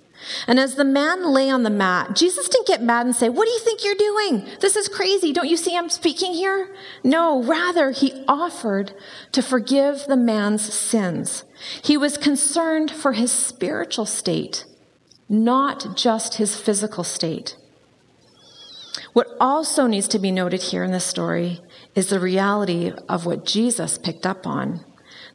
And 0.47 0.59
as 0.59 0.75
the 0.75 0.85
man 0.85 1.33
lay 1.33 1.49
on 1.49 1.63
the 1.63 1.71
mat, 1.71 2.17
Jesus 2.17 2.49
didn't 2.49 2.67
get 2.67 2.83
mad 2.83 3.07
and 3.07 3.15
say, 3.15 3.29
What 3.29 3.47
do 3.47 3.51
you 3.51 3.61
think 3.61 3.85
you're 3.85 3.95
doing? 3.95 4.49
This 4.61 4.75
is 4.77 4.89
crazy. 4.89 5.33
Don't 5.33 5.49
you 5.49 5.57
see 5.57 5.77
I'm 5.77 5.89
speaking 5.89 6.33
here? 6.33 6.75
No, 7.05 7.43
rather, 7.43 7.93
he 7.93 8.25
offered 8.27 8.93
to 9.33 9.43
forgive 9.43 10.07
the 10.07 10.17
man's 10.17 10.73
sins. 10.73 11.45
He 11.83 11.97
was 11.97 12.19
concerned 12.19 12.91
for 12.91 13.13
his 13.13 13.31
spiritual 13.31 14.07
state, 14.07 14.65
not 15.29 15.97
just 15.97 16.35
his 16.35 16.57
physical 16.57 17.05
state. 17.05 17.57
What 19.13 19.29
also 19.41 19.87
needs 19.87 20.09
to 20.09 20.19
be 20.19 20.33
noted 20.33 20.63
here 20.63 20.83
in 20.83 20.91
this 20.91 21.05
story 21.05 21.61
is 21.95 22.09
the 22.09 22.21
reality 22.21 22.93
of 23.09 23.25
what 23.25 23.47
Jesus 23.47 23.97
picked 23.97 24.27
up 24.27 24.47
on. 24.47 24.85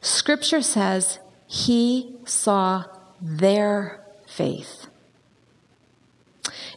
Scripture 0.04 0.60
says 0.60 1.18
he 1.46 2.14
saw 2.26 2.84
their 3.22 4.04
faith. 4.26 4.86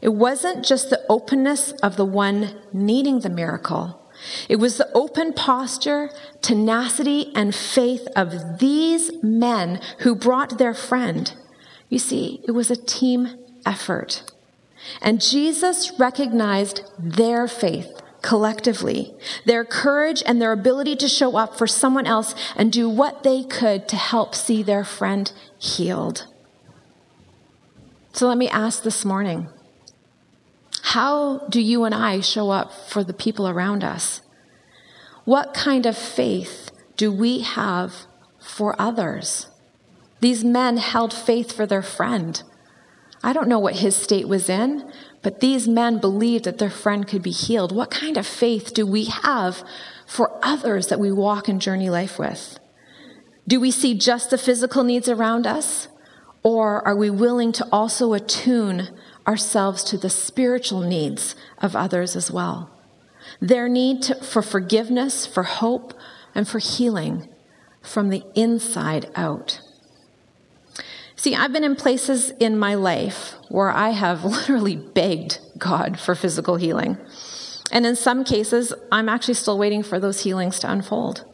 It 0.02 0.14
wasn't 0.14 0.64
just 0.64 0.90
the 0.90 1.04
openness 1.10 1.74
of 1.84 1.98
the 1.98 2.06
one 2.06 2.56
needing 2.72 3.20
the 3.20 3.30
miracle. 3.30 4.10
It 4.48 4.56
was 4.56 4.78
the 4.78 4.90
open 4.94 5.34
posture, 5.34 6.10
tenacity, 6.42 7.34
and 7.36 7.54
faith 7.54 8.08
of 8.16 8.60
these 8.60 9.12
men 9.22 9.82
who 10.00 10.16
brought 10.16 10.58
their 10.58 10.74
friend. 10.74 11.34
You 11.90 12.00
see, 12.00 12.42
it 12.48 12.52
was 12.52 12.72
a 12.72 12.78
team 12.78 13.38
effort. 13.66 14.24
And 15.02 15.20
Jesus 15.20 16.00
recognized 16.00 16.82
their 16.98 17.46
faith 17.50 18.02
collectively, 18.22 19.14
their 19.46 19.64
courage 19.64 20.24
and 20.26 20.42
their 20.42 20.52
ability 20.52 20.96
to 20.98 21.08
show 21.08 21.38
up 21.38 21.58
for 21.58 21.68
someone 21.68 22.08
else 22.08 22.36
and 22.56 22.72
do 22.72 22.90
what 22.90 23.24
they 23.24 23.44
could 23.44 23.88
to 23.88 23.96
help 23.96 24.36
see 24.36 24.64
their 24.64 24.84
friend 24.84 25.32
healed. 25.58 26.28
So 28.14 28.28
let 28.28 28.38
me 28.38 28.50
ask 28.50 28.84
this 28.84 29.06
morning 29.06 29.50
how 30.82 31.40
do 31.50 31.62
you 31.62 31.84
and 31.84 31.94
I 31.94 32.22
show 32.22 32.50
up 32.50 32.72
for 32.72 33.04
the 33.04 33.14
people 33.14 33.48
around 33.48 33.84
us? 33.84 34.22
What 35.26 35.54
kind 35.54 35.86
of 35.86 35.98
faith 35.98 36.72
do 36.96 37.12
we 37.12 37.42
have 37.42 38.08
for 38.40 38.74
others? 38.82 39.48
These 40.22 40.44
men 40.44 40.78
held 40.78 41.14
faith 41.14 41.52
for 41.52 41.66
their 41.66 41.82
friend. 41.82 42.42
I 43.22 43.34
don't 43.34 43.50
know 43.50 43.60
what 43.60 43.76
his 43.76 43.96
state 43.96 44.28
was 44.28 44.50
in, 44.50 44.92
but 45.28 45.42
these 45.42 45.68
men 45.68 45.98
believed 45.98 46.46
that 46.46 46.58
their 46.58 46.70
friend 46.70 47.06
could 47.06 47.22
be 47.22 47.32
healed. 47.32 47.76
What 47.76 47.92
kind 47.92 48.16
of 48.16 48.26
faith 48.26 48.74
do 48.74 48.88
we 48.88 49.04
have 49.04 49.62
for 50.06 50.40
others 50.42 50.88
that 50.88 51.02
we 51.02 51.12
walk 51.12 51.50
and 51.50 51.60
journey 51.60 51.90
life 51.90 52.18
with? 52.18 52.58
Do 53.46 53.60
we 53.60 53.70
see 53.70 53.94
just 53.94 54.30
the 54.30 54.38
physical 54.38 54.86
needs 54.86 55.10
around 55.10 55.46
us? 55.46 55.90
Or 56.44 56.82
are 56.88 56.96
we 56.96 57.10
willing 57.10 57.52
to 57.52 57.68
also 57.74 58.14
attune 58.14 58.88
ourselves 59.28 59.84
to 59.84 59.98
the 59.98 60.10
spiritual 60.10 60.80
needs 60.80 61.36
of 61.58 61.76
others 61.76 62.16
as 62.16 62.32
well? 62.32 62.72
Their 63.42 63.68
need 63.68 64.04
to, 64.04 64.16
for 64.24 64.42
forgiveness, 64.42 65.26
for 65.26 65.44
hope, 65.44 65.94
and 66.36 66.48
for 66.48 66.60
healing 66.60 67.28
from 67.82 68.08
the 68.08 68.24
inside 68.34 69.12
out. 69.14 69.60
See, 71.18 71.36
I've 71.36 71.52
been 71.52 71.64
in 71.64 71.76
places 71.76 72.30
in 72.40 72.60
my 72.60 72.76
life 72.76 73.34
where 73.50 73.72
I 73.72 73.90
have 73.90 74.24
literally 74.38 74.76
begged 74.76 75.40
God 75.58 76.00
for 76.00 76.14
physical 76.14 76.58
healing. 76.58 76.98
And 77.72 77.86
in 77.86 77.96
some 77.96 78.24
cases, 78.24 78.72
I'm 78.92 79.10
actually 79.10 79.34
still 79.34 79.58
waiting 79.58 79.84
for 79.84 80.00
those 80.00 80.22
healings 80.22 80.60
to 80.60 80.72
unfold. 80.72 81.26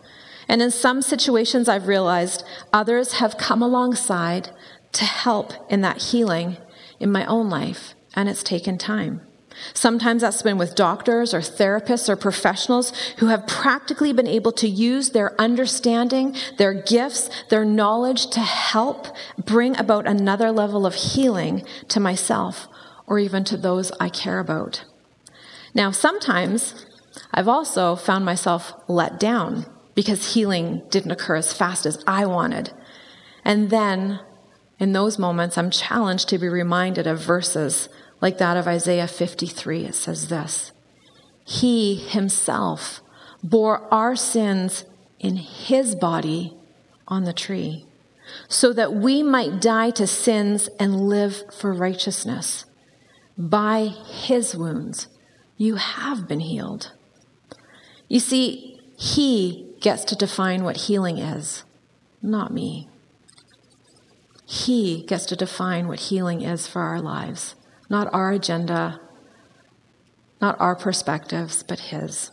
And 0.48 0.62
in 0.62 0.72
some 0.72 1.02
situations, 1.02 1.70
I've 1.70 1.88
realized 1.88 2.44
others 2.72 3.14
have 3.14 3.38
come 3.38 3.62
alongside 3.62 4.50
to 4.94 5.06
help 5.06 5.54
in 5.70 5.82
that 5.82 6.02
healing 6.02 6.58
in 7.00 7.12
my 7.12 7.26
own 7.26 7.50
life, 7.50 7.94
and 8.16 8.30
it's 8.30 8.44
taken 8.44 8.78
time. 8.78 9.22
Sometimes 9.74 10.22
that's 10.22 10.42
been 10.42 10.58
with 10.58 10.76
doctors 10.76 11.34
or 11.34 11.40
therapists 11.40 12.10
or 12.10 12.16
professionals 12.16 12.92
who 13.18 13.28
have 13.28 13.48
practically 13.48 14.14
been 14.14 14.28
able 14.28 14.52
to 14.54 14.68
use 14.68 15.12
their 15.12 15.40
understanding, 15.40 16.36
their 16.58 16.74
gifts, 16.74 17.30
their 17.50 17.66
knowledge 17.66 18.30
to 18.32 18.40
help 18.40 19.08
bring 19.38 19.78
about 19.78 20.08
another 20.08 20.52
level 20.52 20.86
of 20.86 20.96
healing 20.96 21.66
to 21.88 22.00
myself 22.00 22.68
or 23.08 23.20
even 23.20 23.44
to 23.46 23.58
those 23.58 23.92
I 24.00 24.10
care 24.10 24.40
about. 24.40 24.86
Now, 25.74 25.92
sometimes 25.92 26.86
I've 27.34 27.48
also 27.48 27.96
found 27.96 28.26
myself 28.26 28.74
let 28.88 29.20
down 29.20 29.66
because 29.96 30.34
healing 30.34 30.84
didn't 30.90 31.12
occur 31.12 31.36
as 31.36 31.54
fast 31.54 31.86
as 31.86 32.04
I 32.08 32.26
wanted. 32.26 32.72
And 33.46 33.70
then 33.70 34.20
in 34.80 34.94
those 34.94 35.20
moments, 35.20 35.58
I'm 35.58 35.70
challenged 35.70 36.30
to 36.30 36.38
be 36.38 36.48
reminded 36.50 37.08
of 37.08 37.20
verses 37.20 37.90
like 38.24 38.38
that 38.38 38.56
of 38.56 38.70
Isaiah 38.70 39.06
53. 39.06 39.84
It 39.84 39.96
says 39.96 40.30
this 40.30 40.72
He 41.44 41.96
himself 41.96 43.02
bore 43.44 43.82
our 43.94 44.16
sins 44.16 44.86
in 45.20 45.36
his 45.36 45.94
body 45.94 46.56
on 47.06 47.26
the 47.26 47.34
tree, 47.34 47.86
so 48.48 48.72
that 48.72 48.94
we 48.94 49.22
might 49.22 49.60
die 49.60 49.90
to 49.92 50.08
sins 50.08 50.70
and 50.80 51.10
live 51.10 51.44
for 51.54 51.74
righteousness. 51.74 52.66
By 53.38 53.88
his 53.88 54.56
wounds, 54.56 55.08
you 55.58 55.76
have 55.76 56.26
been 56.26 56.40
healed. 56.40 56.94
You 58.08 58.22
see, 58.22 58.80
he 58.98 59.76
gets 59.82 60.06
to 60.06 60.16
define 60.16 60.64
what 60.64 60.78
healing 60.78 61.18
is, 61.18 61.64
not 62.22 62.54
me. 62.54 62.88
He 64.46 65.04
gets 65.04 65.26
to 65.26 65.36
define 65.36 65.90
what 65.90 66.00
healing 66.00 66.42
is 66.42 66.68
for 66.68 66.84
our 66.84 67.02
lives, 67.02 67.56
not 67.94 68.12
our 68.12 68.32
agenda, 68.32 69.00
not 70.42 70.60
our 70.60 70.76
perspectives, 70.76 71.64
but 71.64 71.80
His. 71.80 72.32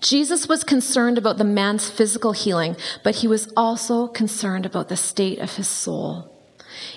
Jesus 0.00 0.48
was 0.48 0.64
concerned 0.64 1.18
about 1.18 1.36
the 1.38 1.44
man's 1.44 1.90
physical 1.90 2.32
healing, 2.32 2.76
but 3.02 3.16
he 3.16 3.26
was 3.26 3.52
also 3.56 4.06
concerned 4.06 4.64
about 4.64 4.88
the 4.88 4.96
state 4.96 5.38
of 5.40 5.56
his 5.56 5.68
soul. 5.68 6.33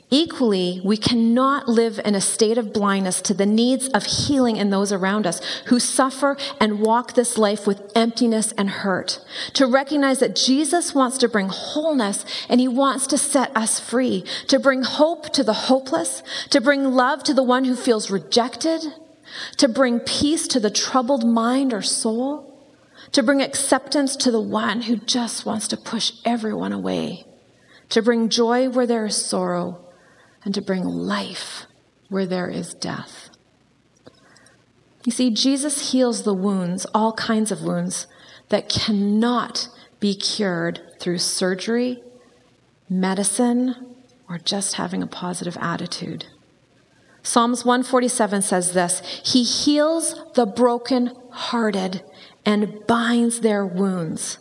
Equally, 0.09 0.81
we 0.83 0.97
cannot 0.97 1.67
live 1.67 1.99
in 2.03 2.15
a 2.15 2.21
state 2.21 2.57
of 2.57 2.73
blindness 2.73 3.21
to 3.21 3.33
the 3.33 3.45
needs 3.45 3.87
of 3.89 4.05
healing 4.05 4.57
in 4.57 4.69
those 4.69 4.91
around 4.91 5.27
us 5.27 5.41
who 5.65 5.79
suffer 5.79 6.37
and 6.59 6.79
walk 6.79 7.13
this 7.13 7.37
life 7.37 7.67
with 7.67 7.91
emptiness 7.95 8.53
and 8.53 8.69
hurt. 8.69 9.19
To 9.53 9.67
recognize 9.67 10.19
that 10.19 10.35
Jesus 10.35 10.95
wants 10.95 11.17
to 11.19 11.27
bring 11.27 11.49
wholeness 11.49 12.25
and 12.49 12.59
he 12.59 12.67
wants 12.67 13.05
to 13.07 13.17
set 13.17 13.55
us 13.55 13.79
free, 13.79 14.23
to 14.47 14.59
bring 14.59 14.83
hope 14.83 15.31
to 15.33 15.43
the 15.43 15.53
hopeless, 15.53 16.23
to 16.49 16.61
bring 16.61 16.93
love 16.93 17.23
to 17.23 17.33
the 17.33 17.43
one 17.43 17.65
who 17.65 17.75
feels 17.75 18.09
rejected, 18.09 18.81
to 19.57 19.67
bring 19.67 19.99
peace 19.99 20.47
to 20.47 20.59
the 20.59 20.71
troubled 20.71 21.25
mind 21.25 21.73
or 21.73 21.81
soul, 21.81 22.57
to 23.11 23.21
bring 23.21 23.41
acceptance 23.41 24.15
to 24.15 24.31
the 24.31 24.41
one 24.41 24.81
who 24.81 24.95
just 24.95 25.45
wants 25.45 25.67
to 25.67 25.77
push 25.77 26.13
everyone 26.25 26.73
away, 26.73 27.25
to 27.89 28.01
bring 28.01 28.29
joy 28.29 28.69
where 28.69 28.87
there 28.87 29.05
is 29.05 29.15
sorrow 29.15 29.85
and 30.43 30.53
to 30.53 30.61
bring 30.61 30.83
life 30.83 31.65
where 32.09 32.25
there 32.25 32.49
is 32.49 32.73
death. 32.73 33.29
You 35.03 35.11
see, 35.11 35.29
Jesus 35.29 35.91
heals 35.91 36.23
the 36.23 36.33
wounds, 36.33 36.85
all 36.93 37.13
kinds 37.13 37.51
of 37.51 37.61
wounds, 37.61 38.07
that 38.49 38.69
cannot 38.69 39.69
be 39.99 40.15
cured 40.15 40.81
through 40.99 41.19
surgery, 41.19 42.03
medicine, 42.89 43.95
or 44.29 44.37
just 44.37 44.75
having 44.75 45.01
a 45.01 45.07
positive 45.07 45.57
attitude. 45.59 46.25
Psalms 47.23 47.65
147 47.65 48.41
says 48.41 48.73
this 48.73 49.01
He 49.25 49.43
heals 49.43 50.15
the 50.35 50.45
broken-hearted 50.45 52.03
and 52.45 52.85
binds 52.87 53.41
their 53.41 53.65
wounds. 53.65 54.39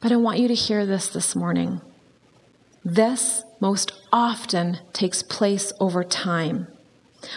But 0.00 0.12
I 0.12 0.16
want 0.16 0.38
you 0.38 0.48
to 0.48 0.54
hear 0.54 0.86
this 0.86 1.08
this 1.08 1.34
morning. 1.34 1.80
This 2.84 3.44
most 3.60 3.92
often 4.12 4.78
takes 4.92 5.22
place 5.22 5.72
over 5.80 6.02
time. 6.02 6.68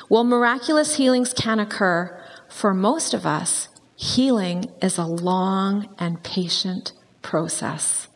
While 0.08 0.23
miraculous 0.23 0.95
healings 0.95 1.34
can 1.34 1.60
occur, 1.60 2.21
for 2.49 2.73
most 2.73 3.13
of 3.13 3.25
us, 3.25 3.67
healing 3.95 4.71
is 4.82 4.97
a 4.97 5.06
long 5.06 5.93
and 5.99 6.23
patient 6.23 6.93
process. 7.21 8.08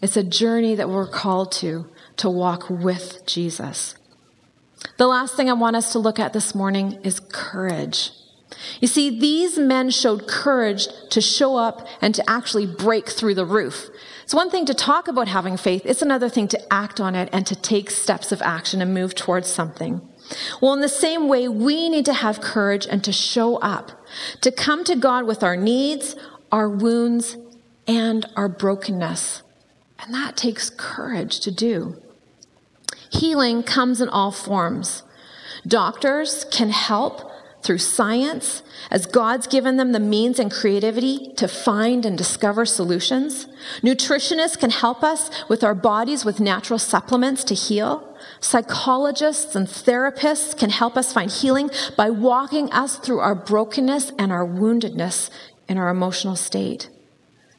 It's 0.00 0.16
a 0.16 0.22
journey 0.22 0.74
that 0.74 0.88
we're 0.88 1.08
called 1.08 1.52
to, 1.52 1.90
to 2.16 2.30
walk 2.30 2.70
with 2.70 3.26
Jesus. 3.26 3.94
The 4.98 5.06
last 5.06 5.36
thing 5.36 5.50
I 5.50 5.54
want 5.54 5.76
us 5.76 5.92
to 5.92 5.98
look 5.98 6.18
at 6.18 6.32
this 6.32 6.54
morning 6.54 7.00
is 7.02 7.20
courage. 7.20 8.10
You 8.80 8.88
see, 8.88 9.18
these 9.18 9.58
men 9.58 9.90
showed 9.90 10.28
courage 10.28 10.86
to 11.10 11.20
show 11.20 11.56
up 11.56 11.86
and 12.00 12.14
to 12.14 12.30
actually 12.30 12.66
break 12.66 13.08
through 13.08 13.34
the 13.34 13.46
roof. 13.46 13.88
It's 14.24 14.34
one 14.34 14.50
thing 14.50 14.64
to 14.66 14.74
talk 14.74 15.06
about 15.06 15.28
having 15.28 15.56
faith, 15.56 15.82
it's 15.84 16.02
another 16.02 16.28
thing 16.28 16.48
to 16.48 16.72
act 16.72 16.98
on 16.98 17.14
it 17.14 17.28
and 17.30 17.46
to 17.46 17.54
take 17.54 17.90
steps 17.90 18.32
of 18.32 18.40
action 18.42 18.80
and 18.80 18.92
move 18.92 19.14
towards 19.14 19.48
something. 19.48 20.00
Well, 20.60 20.72
in 20.72 20.80
the 20.80 20.88
same 20.88 21.28
way, 21.28 21.46
we 21.46 21.90
need 21.90 22.06
to 22.06 22.14
have 22.14 22.40
courage 22.40 22.86
and 22.90 23.04
to 23.04 23.12
show 23.12 23.56
up, 23.56 23.92
to 24.40 24.50
come 24.50 24.82
to 24.84 24.96
God 24.96 25.26
with 25.26 25.42
our 25.42 25.56
needs, 25.56 26.16
our 26.50 26.70
wounds, 26.70 27.36
and 27.86 28.24
our 28.34 28.48
brokenness. 28.48 29.42
And 29.98 30.14
that 30.14 30.36
takes 30.36 30.70
courage 30.70 31.40
to 31.40 31.50
do. 31.50 32.00
Healing 33.10 33.62
comes 33.62 34.00
in 34.00 34.08
all 34.08 34.32
forms. 34.32 35.02
Doctors 35.66 36.46
can 36.50 36.70
help 36.70 37.30
through 37.64 37.78
science, 37.78 38.62
as 38.90 39.06
God's 39.06 39.46
given 39.46 39.78
them 39.78 39.92
the 39.92 39.98
means 39.98 40.38
and 40.38 40.52
creativity 40.52 41.32
to 41.36 41.48
find 41.48 42.04
and 42.04 42.16
discover 42.16 42.66
solutions. 42.66 43.46
Nutritionists 43.82 44.58
can 44.58 44.70
help 44.70 45.02
us 45.02 45.30
with 45.48 45.64
our 45.64 45.74
bodies 45.74 46.24
with 46.24 46.40
natural 46.40 46.78
supplements 46.78 47.42
to 47.44 47.54
heal. 47.54 48.16
Psychologists 48.38 49.56
and 49.56 49.66
therapists 49.66 50.56
can 50.56 50.68
help 50.68 50.96
us 50.96 51.12
find 51.12 51.30
healing 51.30 51.70
by 51.96 52.10
walking 52.10 52.70
us 52.70 52.98
through 52.98 53.20
our 53.20 53.34
brokenness 53.34 54.12
and 54.18 54.30
our 54.30 54.46
woundedness 54.46 55.30
in 55.66 55.78
our 55.78 55.88
emotional 55.88 56.36
state. 56.36 56.90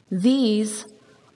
These 0.08 0.86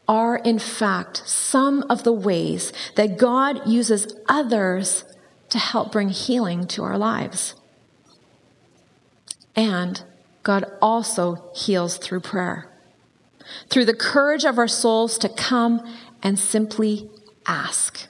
are, 0.06 0.36
in 0.36 0.60
fact, 0.60 1.22
some 1.26 1.84
of 1.90 2.04
the 2.04 2.12
ways 2.12 2.72
that 2.94 3.18
God 3.18 3.66
uses 3.68 4.14
others 4.28 5.04
to 5.48 5.58
help 5.58 5.90
bring 5.90 6.10
healing 6.10 6.68
to 6.68 6.84
our 6.84 6.96
lives. 6.96 7.54
And 9.56 10.02
God 10.42 10.64
also 10.80 11.50
heals 11.54 11.98
through 11.98 12.20
prayer, 12.20 12.70
through 13.68 13.84
the 13.84 13.94
courage 13.94 14.44
of 14.44 14.58
our 14.58 14.68
souls 14.68 15.18
to 15.18 15.28
come 15.28 15.82
and 16.22 16.38
simply 16.38 17.10
ask. 17.46 18.06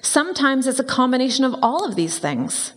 Sometimes 0.00 0.66
it's 0.66 0.80
a 0.80 0.84
combination 0.84 1.44
of 1.44 1.54
all 1.62 1.84
of 1.84 1.94
these 1.94 2.18
things. 2.18 2.72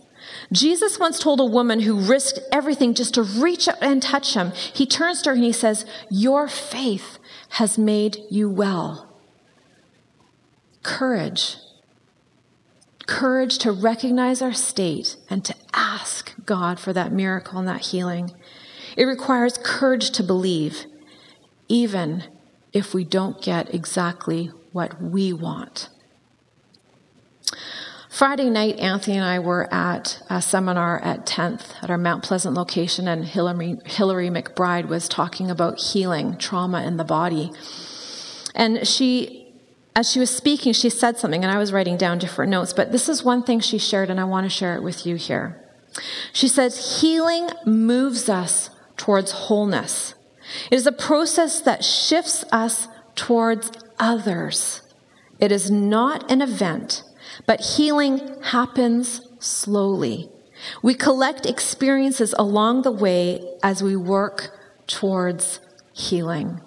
Jesus 0.52 0.98
once 0.98 1.18
told 1.18 1.40
a 1.40 1.44
woman 1.44 1.80
who 1.80 1.98
risked 1.98 2.38
everything 2.52 2.94
just 2.94 3.14
to 3.14 3.22
reach 3.22 3.68
out 3.68 3.78
and 3.80 4.02
touch 4.02 4.34
him, 4.34 4.52
he 4.52 4.86
turns 4.86 5.22
to 5.22 5.30
her 5.30 5.34
and 5.34 5.44
he 5.44 5.52
says, 5.52 5.84
Your 6.10 6.46
faith 6.48 7.18
has 7.50 7.78
made 7.78 8.18
you 8.30 8.48
well. 8.48 9.08
Courage 10.82 11.56
courage 13.06 13.58
to 13.58 13.72
recognize 13.72 14.42
our 14.42 14.52
state 14.52 15.16
and 15.30 15.44
to 15.44 15.54
ask 15.72 16.34
God 16.44 16.78
for 16.78 16.92
that 16.92 17.12
miracle 17.12 17.58
and 17.58 17.68
that 17.68 17.86
healing. 17.86 18.32
It 18.96 19.04
requires 19.04 19.58
courage 19.62 20.10
to 20.12 20.22
believe, 20.22 20.86
even 21.68 22.24
if 22.72 22.92
we 22.92 23.04
don't 23.04 23.40
get 23.40 23.72
exactly 23.74 24.50
what 24.72 25.00
we 25.00 25.32
want. 25.32 25.88
Friday 28.10 28.48
night, 28.48 28.78
Anthony 28.78 29.16
and 29.16 29.26
I 29.26 29.38
were 29.38 29.72
at 29.72 30.22
a 30.30 30.40
seminar 30.40 30.98
at 31.00 31.26
10th 31.26 31.82
at 31.82 31.90
our 31.90 31.98
Mount 31.98 32.24
Pleasant 32.24 32.54
location, 32.54 33.06
and 33.06 33.26
Hillary, 33.26 33.76
Hillary 33.84 34.30
McBride 34.30 34.88
was 34.88 35.06
talking 35.06 35.50
about 35.50 35.78
healing 35.78 36.38
trauma 36.38 36.82
in 36.82 36.96
the 36.96 37.04
body. 37.04 37.52
And 38.54 38.88
she 38.88 39.45
as 39.96 40.12
she 40.12 40.20
was 40.20 40.28
speaking, 40.28 40.74
she 40.74 40.90
said 40.90 41.16
something, 41.16 41.42
and 41.42 41.50
I 41.50 41.56
was 41.56 41.72
writing 41.72 41.96
down 41.96 42.18
different 42.18 42.50
notes, 42.50 42.74
but 42.74 42.92
this 42.92 43.08
is 43.08 43.24
one 43.24 43.42
thing 43.42 43.60
she 43.60 43.78
shared, 43.78 44.10
and 44.10 44.20
I 44.20 44.24
want 44.24 44.44
to 44.44 44.50
share 44.50 44.76
it 44.76 44.82
with 44.82 45.06
you 45.06 45.16
here. 45.16 45.58
She 46.34 46.48
says, 46.48 47.00
Healing 47.00 47.48
moves 47.64 48.28
us 48.28 48.68
towards 48.98 49.32
wholeness. 49.32 50.14
It 50.70 50.76
is 50.76 50.86
a 50.86 50.92
process 50.92 51.62
that 51.62 51.82
shifts 51.82 52.44
us 52.52 52.88
towards 53.14 53.72
others. 53.98 54.82
It 55.38 55.50
is 55.50 55.70
not 55.70 56.30
an 56.30 56.42
event, 56.42 57.02
but 57.46 57.62
healing 57.62 58.36
happens 58.42 59.22
slowly. 59.38 60.28
We 60.82 60.92
collect 60.92 61.46
experiences 61.46 62.34
along 62.38 62.82
the 62.82 62.92
way 62.92 63.48
as 63.62 63.82
we 63.82 63.96
work 63.96 64.58
towards 64.86 65.60
healing. 65.94 66.60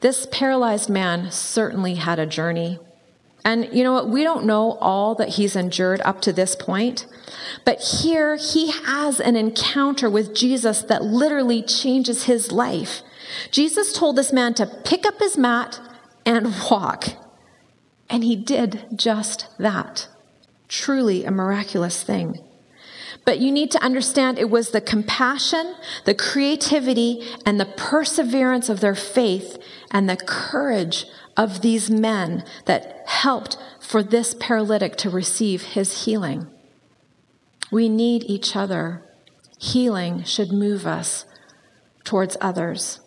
This 0.00 0.26
paralyzed 0.30 0.88
man 0.88 1.30
certainly 1.30 1.94
had 1.94 2.18
a 2.18 2.26
journey. 2.26 2.78
And 3.44 3.68
you 3.72 3.82
know 3.82 3.92
what? 3.92 4.08
We 4.08 4.22
don't 4.22 4.44
know 4.44 4.72
all 4.80 5.14
that 5.14 5.30
he's 5.30 5.56
endured 5.56 6.00
up 6.02 6.20
to 6.22 6.32
this 6.32 6.54
point. 6.54 7.06
But 7.64 7.80
here 7.80 8.36
he 8.36 8.70
has 8.70 9.20
an 9.20 9.36
encounter 9.36 10.10
with 10.10 10.34
Jesus 10.34 10.82
that 10.82 11.04
literally 11.04 11.62
changes 11.62 12.24
his 12.24 12.52
life. 12.52 13.02
Jesus 13.50 13.92
told 13.92 14.16
this 14.16 14.32
man 14.32 14.54
to 14.54 14.66
pick 14.66 15.06
up 15.06 15.18
his 15.18 15.38
mat 15.38 15.80
and 16.26 16.54
walk. 16.70 17.08
And 18.08 18.24
he 18.24 18.36
did 18.36 18.86
just 18.94 19.46
that. 19.58 20.08
Truly 20.68 21.24
a 21.24 21.30
miraculous 21.30 22.02
thing. 22.02 22.42
But 23.24 23.38
you 23.38 23.52
need 23.52 23.70
to 23.72 23.82
understand 23.82 24.38
it 24.38 24.50
was 24.50 24.70
the 24.70 24.80
compassion, 24.80 25.74
the 26.04 26.14
creativity, 26.14 27.22
and 27.44 27.58
the 27.58 27.66
perseverance 27.66 28.68
of 28.68 28.80
their 28.80 28.94
faith 28.94 29.58
and 29.90 30.08
the 30.08 30.16
courage 30.16 31.06
of 31.36 31.62
these 31.62 31.90
men 31.90 32.44
that 32.66 33.02
helped 33.06 33.56
for 33.80 34.02
this 34.02 34.34
paralytic 34.38 34.96
to 34.96 35.10
receive 35.10 35.62
his 35.62 36.04
healing. 36.04 36.46
We 37.70 37.88
need 37.88 38.24
each 38.24 38.56
other. 38.56 39.02
Healing 39.58 40.24
should 40.24 40.52
move 40.52 40.86
us 40.86 41.24
towards 42.04 42.36
others. 42.40 43.00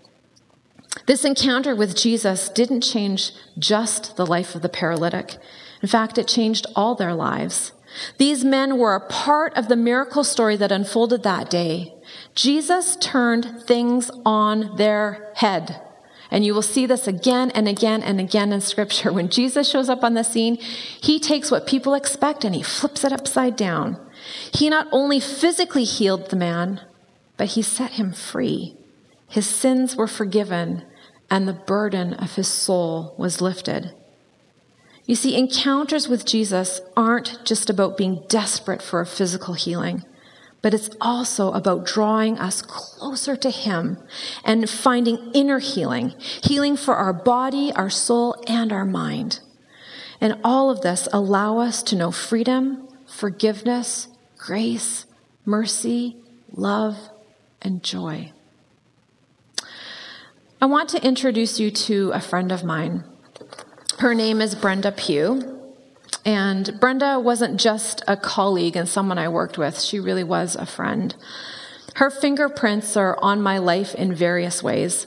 This 1.06 1.26
encounter 1.26 1.76
with 1.76 1.96
Jesus 1.96 2.50
didn't 2.50 2.82
change 2.82 3.32
just 3.58 4.16
the 4.16 4.26
life 4.26 4.56
of 4.56 4.62
the 4.62 4.70
paralytic. 4.70 5.38
In 5.82 5.88
fact, 5.88 6.18
it 6.18 6.28
changed 6.28 6.68
all 6.76 6.96
their 6.96 7.14
lives. 7.14 7.74
These 8.18 8.44
men 8.44 8.78
were 8.78 8.96
a 8.96 9.08
part 9.08 9.56
of 9.56 9.68
the 9.68 9.76
miracle 9.76 10.24
story 10.24 10.56
that 10.58 10.72
unfolded 10.72 11.24
that 11.24 11.50
day. 11.50 11.94
Jesus 12.36 12.96
turned 12.98 13.64
things 13.64 14.10
on 14.26 14.76
their 14.78 15.32
head. 15.36 15.82
And 16.32 16.44
you 16.44 16.56
will 16.56 16.64
see 16.64 16.88
this 16.88 17.08
again 17.08 17.52
and 17.52 17.68
again 17.68 18.02
and 18.02 18.20
again 18.20 18.52
in 18.52 18.62
Scripture. 18.62 19.14
When 19.14 19.30
Jesus 19.30 19.70
shows 19.70 19.88
up 19.88 20.04
on 20.04 20.16
the 20.16 20.24
scene, 20.24 20.56
he 20.56 21.20
takes 21.20 21.52
what 21.52 21.68
people 21.68 21.94
expect 21.94 22.44
and 22.44 22.56
he 22.56 22.64
flips 22.64 23.04
it 23.04 23.14
upside 23.14 23.56
down. 23.56 24.00
He 24.52 24.68
not 24.68 24.88
only 24.92 25.20
physically 25.20 25.84
healed 25.84 26.30
the 26.30 26.36
man, 26.36 26.82
but 27.38 27.50
he 27.50 27.62
set 27.62 27.92
him 27.92 28.14
free. 28.14 28.76
His 29.28 29.48
sins 29.48 29.96
were 29.96 30.08
forgiven, 30.08 30.86
and 31.30 31.48
the 31.48 31.54
burden 31.54 32.14
of 32.14 32.36
his 32.36 32.48
soul 32.48 33.16
was 33.18 33.42
lifted. 33.42 33.94
You 35.06 35.16
see, 35.16 35.36
encounters 35.36 36.08
with 36.08 36.26
Jesus 36.26 36.80
aren't 36.96 37.44
just 37.44 37.70
about 37.70 37.98
being 37.98 38.24
desperate 38.28 38.82
for 38.82 39.02
a 39.02 39.06
physical 39.06 39.54
healing, 39.54 40.06
but 40.62 40.74
it's 40.74 40.90
also 41.02 41.52
about 41.52 41.86
drawing 41.86 42.40
us 42.40 42.62
closer 42.62 43.36
to 43.36 43.50
Him 43.50 43.98
and 44.46 44.70
finding 44.70 45.32
inner 45.34 45.60
healing, 45.60 46.14
healing 46.20 46.78
for 46.78 46.96
our 46.96 47.12
body, 47.12 47.74
our 47.76 47.90
soul, 47.90 48.42
and 48.48 48.72
our 48.72 48.86
mind. 48.86 49.42
And 50.22 50.40
all 50.42 50.70
of 50.70 50.82
this 50.82 51.10
allow 51.12 51.58
us 51.58 51.84
to 51.84 51.98
know 51.98 52.12
freedom, 52.12 52.88
forgiveness, 53.06 54.08
grace, 54.38 55.06
mercy, 55.44 56.16
love, 56.54 56.98
and 57.62 57.84
joy. 57.84 58.32
I 60.62 60.66
want 60.66 60.88
to 60.92 61.06
introduce 61.06 61.60
you 61.60 61.72
to 61.72 62.12
a 62.12 62.22
friend 62.22 62.54
of 62.54 62.64
mine. 62.64 63.04
Her 64.00 64.14
name 64.14 64.42
is 64.42 64.56
Brenda 64.56 64.92
Pue. 64.92 65.60
And 66.26 66.80
Brenda 66.80 67.20
wasn't 67.20 67.60
just 67.60 68.04
a 68.08 68.18
colleague 68.18 68.76
and 68.76 68.88
someone 68.88 69.18
I 69.18 69.28
worked 69.28 69.58
with, 69.58 69.80
she 69.80 70.00
really 70.00 70.24
was 70.24 70.56
a 70.56 70.66
friend. 70.66 71.16
Her 71.96 72.10
fingerprints 72.10 72.98
are 72.98 73.18
on 73.22 73.42
my 73.42 73.58
life 73.58 73.94
in 73.94 74.16
various 74.16 74.64
ways, 74.64 75.06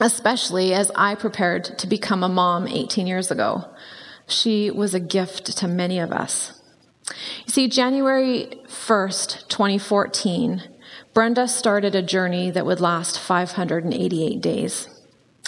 especially 0.00 0.74
as 0.74 0.90
I 0.94 1.14
prepared 1.14 1.78
to 1.78 1.86
become 1.86 2.22
a 2.22 2.28
mom 2.28 2.66
18 2.66 3.06
years 3.06 3.30
ago. 3.30 3.64
She 4.26 4.70
was 4.70 4.92
a 4.92 5.00
gift 5.00 5.56
to 5.56 5.68
many 5.68 5.98
of 5.98 6.12
us. 6.12 6.60
You 7.46 7.52
see, 7.52 7.68
January 7.68 8.60
1st, 8.66 9.48
2014, 9.48 10.62
Brenda 11.14 11.48
started 11.48 11.94
a 11.94 12.02
journey 12.02 12.50
that 12.50 12.66
would 12.66 12.80
last 12.80 13.18
588 13.18 14.40
days. 14.40 14.88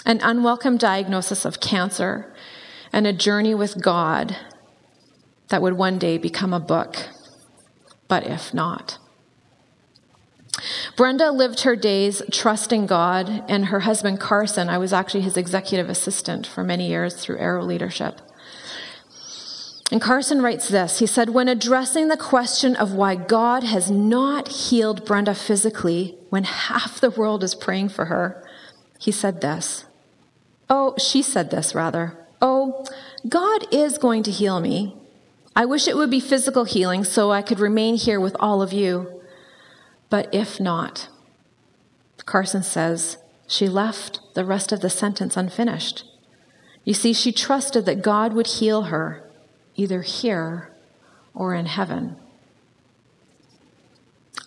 An 0.05 0.19
unwelcome 0.23 0.77
diagnosis 0.77 1.45
of 1.45 1.59
cancer 1.59 2.30
and 2.93 3.07
a 3.07 3.13
journey 3.13 3.55
with 3.55 3.81
God 3.81 4.37
that 5.49 5.61
would 5.61 5.73
one 5.73 5.97
day 5.97 6.17
become 6.17 6.53
a 6.53 6.59
book. 6.59 7.09
But 8.07 8.25
if 8.25 8.53
not, 8.53 8.97
Brenda 10.95 11.31
lived 11.31 11.61
her 11.61 11.75
days 11.75 12.21
trusting 12.31 12.85
God, 12.85 13.43
and 13.47 13.67
her 13.67 13.81
husband 13.81 14.19
Carson, 14.19 14.69
I 14.69 14.77
was 14.77 14.93
actually 14.93 15.21
his 15.21 15.37
executive 15.37 15.89
assistant 15.89 16.45
for 16.45 16.63
many 16.63 16.87
years 16.87 17.15
through 17.15 17.39
Arrow 17.39 17.63
Leadership. 17.63 18.19
And 19.91 20.01
Carson 20.01 20.41
writes 20.41 20.69
this 20.69 20.99
He 20.99 21.05
said, 21.05 21.29
When 21.29 21.47
addressing 21.47 22.07
the 22.07 22.17
question 22.17 22.75
of 22.75 22.93
why 22.93 23.15
God 23.15 23.63
has 23.63 23.91
not 23.91 24.47
healed 24.47 25.05
Brenda 25.05 25.35
physically 25.35 26.17
when 26.29 26.43
half 26.43 26.99
the 26.99 27.09
world 27.09 27.43
is 27.43 27.55
praying 27.55 27.89
for 27.89 28.05
her, 28.05 28.45
he 28.99 29.11
said 29.11 29.41
this. 29.41 29.85
Oh, 30.69 30.95
she 30.97 31.21
said 31.21 31.51
this 31.51 31.75
rather. 31.75 32.17
Oh, 32.41 32.85
God 33.27 33.67
is 33.71 33.97
going 33.97 34.23
to 34.23 34.31
heal 34.31 34.59
me. 34.59 34.97
I 35.55 35.65
wish 35.65 35.87
it 35.87 35.95
would 35.95 36.09
be 36.09 36.19
physical 36.19 36.63
healing 36.63 37.03
so 37.03 37.31
I 37.31 37.41
could 37.41 37.59
remain 37.59 37.95
here 37.95 38.19
with 38.19 38.35
all 38.39 38.61
of 38.61 38.73
you. 38.73 39.21
But 40.09 40.33
if 40.33 40.59
not, 40.59 41.09
Carson 42.25 42.63
says, 42.63 43.17
she 43.47 43.67
left 43.67 44.21
the 44.33 44.45
rest 44.45 44.71
of 44.71 44.81
the 44.81 44.89
sentence 44.89 45.35
unfinished. 45.35 46.05
You 46.83 46.93
see, 46.93 47.13
she 47.13 47.31
trusted 47.31 47.85
that 47.85 48.01
God 48.01 48.33
would 48.33 48.47
heal 48.47 48.83
her 48.83 49.29
either 49.75 50.01
here 50.01 50.71
or 51.33 51.53
in 51.53 51.65
heaven. 51.65 52.15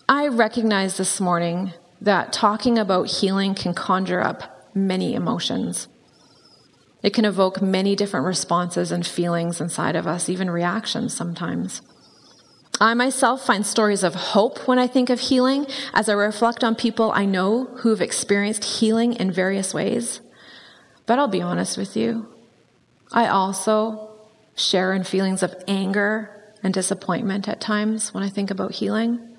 I 0.08 0.26
recognize 0.28 0.96
this 0.96 1.20
morning 1.20 1.72
that 2.00 2.32
talking 2.32 2.78
about 2.78 3.10
healing 3.10 3.54
can 3.54 3.74
conjure 3.74 4.20
up 4.20 4.70
many 4.74 5.14
emotions. 5.14 5.88
It 7.04 7.12
can 7.12 7.26
evoke 7.26 7.60
many 7.60 7.94
different 7.94 8.24
responses 8.24 8.90
and 8.90 9.06
feelings 9.06 9.60
inside 9.60 9.94
of 9.94 10.06
us, 10.06 10.30
even 10.30 10.48
reactions 10.48 11.14
sometimes. 11.14 11.82
I 12.80 12.94
myself 12.94 13.44
find 13.44 13.64
stories 13.64 14.02
of 14.02 14.14
hope 14.14 14.66
when 14.66 14.78
I 14.78 14.86
think 14.86 15.10
of 15.10 15.20
healing 15.20 15.66
as 15.92 16.08
I 16.08 16.14
reflect 16.14 16.64
on 16.64 16.74
people 16.74 17.12
I 17.12 17.26
know 17.26 17.66
who 17.76 17.90
have 17.90 18.00
experienced 18.00 18.64
healing 18.64 19.12
in 19.12 19.30
various 19.30 19.74
ways. 19.74 20.22
But 21.04 21.18
I'll 21.18 21.28
be 21.28 21.42
honest 21.42 21.76
with 21.76 21.94
you, 21.94 22.26
I 23.12 23.28
also 23.28 24.10
share 24.56 24.94
in 24.94 25.04
feelings 25.04 25.42
of 25.42 25.54
anger 25.68 26.54
and 26.62 26.72
disappointment 26.72 27.50
at 27.50 27.60
times 27.60 28.14
when 28.14 28.24
I 28.24 28.30
think 28.30 28.50
about 28.50 28.72
healing. 28.72 29.36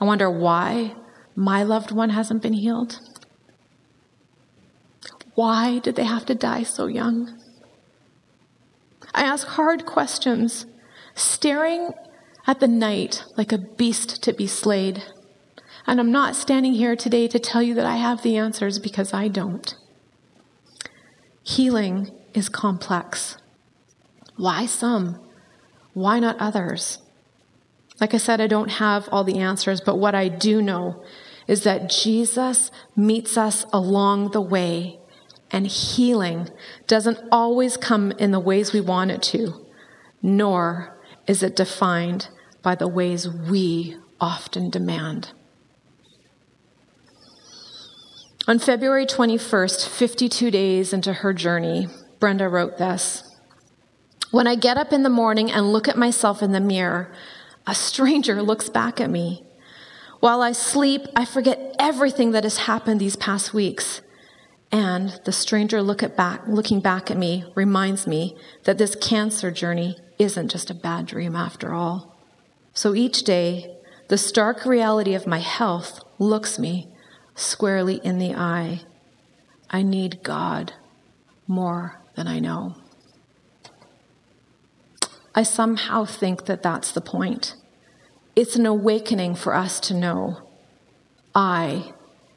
I 0.00 0.04
wonder 0.04 0.28
why 0.28 0.96
my 1.36 1.62
loved 1.62 1.92
one 1.92 2.10
hasn't 2.10 2.42
been 2.42 2.54
healed. 2.54 2.98
Why 5.36 5.78
did 5.78 5.96
they 5.96 6.04
have 6.04 6.26
to 6.26 6.34
die 6.34 6.64
so 6.64 6.86
young? 6.86 7.38
I 9.14 9.22
ask 9.22 9.46
hard 9.46 9.84
questions, 9.84 10.64
staring 11.14 11.92
at 12.46 12.58
the 12.58 12.66
night 12.66 13.22
like 13.36 13.52
a 13.52 13.58
beast 13.58 14.22
to 14.24 14.32
be 14.32 14.46
slayed. 14.46 15.04
And 15.86 16.00
I'm 16.00 16.10
not 16.10 16.36
standing 16.36 16.72
here 16.72 16.96
today 16.96 17.28
to 17.28 17.38
tell 17.38 17.62
you 17.62 17.74
that 17.74 17.86
I 17.86 17.96
have 17.96 18.22
the 18.22 18.36
answers 18.36 18.78
because 18.78 19.12
I 19.12 19.28
don't. 19.28 19.76
Healing 21.42 22.10
is 22.32 22.48
complex. 22.48 23.36
Why 24.36 24.64
some? 24.64 25.20
Why 25.92 26.18
not 26.18 26.38
others? 26.38 26.98
Like 28.00 28.14
I 28.14 28.18
said, 28.18 28.40
I 28.40 28.46
don't 28.46 28.72
have 28.72 29.06
all 29.12 29.22
the 29.22 29.38
answers, 29.38 29.82
but 29.82 29.98
what 29.98 30.14
I 30.14 30.28
do 30.28 30.62
know 30.62 31.04
is 31.46 31.62
that 31.64 31.90
Jesus 31.90 32.70
meets 32.96 33.36
us 33.36 33.66
along 33.72 34.30
the 34.32 34.40
way, 34.40 34.98
and 35.50 35.66
healing 35.66 36.48
doesn't 36.86 37.18
always 37.30 37.76
come 37.76 38.12
in 38.12 38.30
the 38.30 38.40
ways 38.40 38.72
we 38.72 38.80
want 38.80 39.10
it 39.10 39.22
to, 39.22 39.66
nor 40.22 40.98
is 41.26 41.42
it 41.42 41.56
defined 41.56 42.28
by 42.62 42.74
the 42.74 42.88
ways 42.88 43.28
we 43.28 43.96
often 44.20 44.70
demand. 44.70 45.32
On 48.48 48.58
February 48.58 49.06
21st, 49.06 49.88
52 49.88 50.50
days 50.50 50.92
into 50.92 51.12
her 51.12 51.32
journey, 51.32 51.88
Brenda 52.20 52.48
wrote 52.48 52.78
this 52.78 53.36
When 54.30 54.46
I 54.46 54.54
get 54.54 54.76
up 54.76 54.92
in 54.92 55.02
the 55.02 55.10
morning 55.10 55.50
and 55.50 55.72
look 55.72 55.88
at 55.88 55.98
myself 55.98 56.42
in 56.42 56.52
the 56.52 56.60
mirror, 56.60 57.12
a 57.66 57.74
stranger 57.74 58.42
looks 58.42 58.68
back 58.68 59.00
at 59.00 59.10
me. 59.10 59.44
While 60.20 60.42
I 60.42 60.52
sleep, 60.52 61.02
I 61.14 61.24
forget 61.24 61.74
everything 61.78 62.30
that 62.32 62.44
has 62.44 62.58
happened 62.58 63.00
these 63.00 63.16
past 63.16 63.52
weeks. 63.52 64.00
And 64.76 65.18
the 65.24 65.32
stranger 65.32 65.80
look 65.80 66.02
at 66.02 66.18
back, 66.18 66.42
looking 66.46 66.80
back 66.80 67.10
at 67.10 67.16
me 67.16 67.50
reminds 67.54 68.06
me 68.06 68.36
that 68.64 68.76
this 68.76 68.94
cancer 68.94 69.50
journey 69.50 69.96
isn't 70.18 70.50
just 70.50 70.68
a 70.70 70.74
bad 70.74 71.06
dream 71.06 71.34
after 71.34 71.72
all. 71.72 72.14
So 72.74 72.94
each 72.94 73.22
day, 73.22 73.74
the 74.08 74.18
stark 74.18 74.66
reality 74.66 75.14
of 75.14 75.26
my 75.26 75.38
health 75.38 76.04
looks 76.18 76.58
me 76.58 76.88
squarely 77.34 78.02
in 78.04 78.18
the 78.18 78.34
eye. 78.34 78.82
I 79.70 79.80
need 79.80 80.22
God 80.22 80.74
more 81.46 81.98
than 82.14 82.28
I 82.28 82.38
know. 82.38 82.74
I 85.34 85.42
somehow 85.42 86.04
think 86.04 86.44
that 86.44 86.62
that's 86.62 86.92
the 86.92 87.00
point. 87.00 87.54
It's 88.36 88.56
an 88.56 88.66
awakening 88.66 89.36
for 89.36 89.54
us 89.54 89.80
to 89.80 89.94
know 89.94 90.46
I 91.34 91.94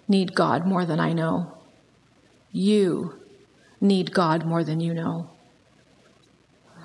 need 0.08 0.36
God 0.36 0.66
more 0.66 0.86
than 0.86 1.02
I 1.02 1.12
know. 1.12 1.59
You 2.52 3.20
need 3.80 4.14
God 4.14 4.46
more 4.46 4.64
than 4.64 4.80
you 4.80 4.94
know. 4.94 5.30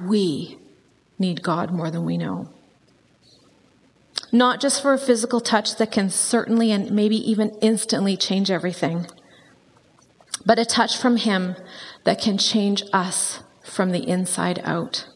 We 0.02 0.58
need 1.18 1.42
God 1.42 1.70
more 1.70 1.90
than 1.90 2.04
we 2.04 2.18
know 2.18 2.54
not 4.34 4.60
just 4.60 4.82
for 4.82 4.92
a 4.92 4.98
physical 4.98 5.40
touch 5.40 5.76
that 5.76 5.92
can 5.92 6.10
certainly 6.10 6.72
and 6.72 6.90
maybe 6.90 7.16
even 7.30 7.56
instantly 7.60 8.16
change 8.16 8.50
everything, 8.50 9.06
but 10.44 10.58
a 10.58 10.64
touch 10.64 10.96
from 10.96 11.18
Him 11.18 11.54
that 12.02 12.20
can 12.20 12.36
change 12.36 12.82
us 12.92 13.44
from 13.62 13.92
the 13.92 14.08
inside 14.08 14.60
out. 14.64 15.06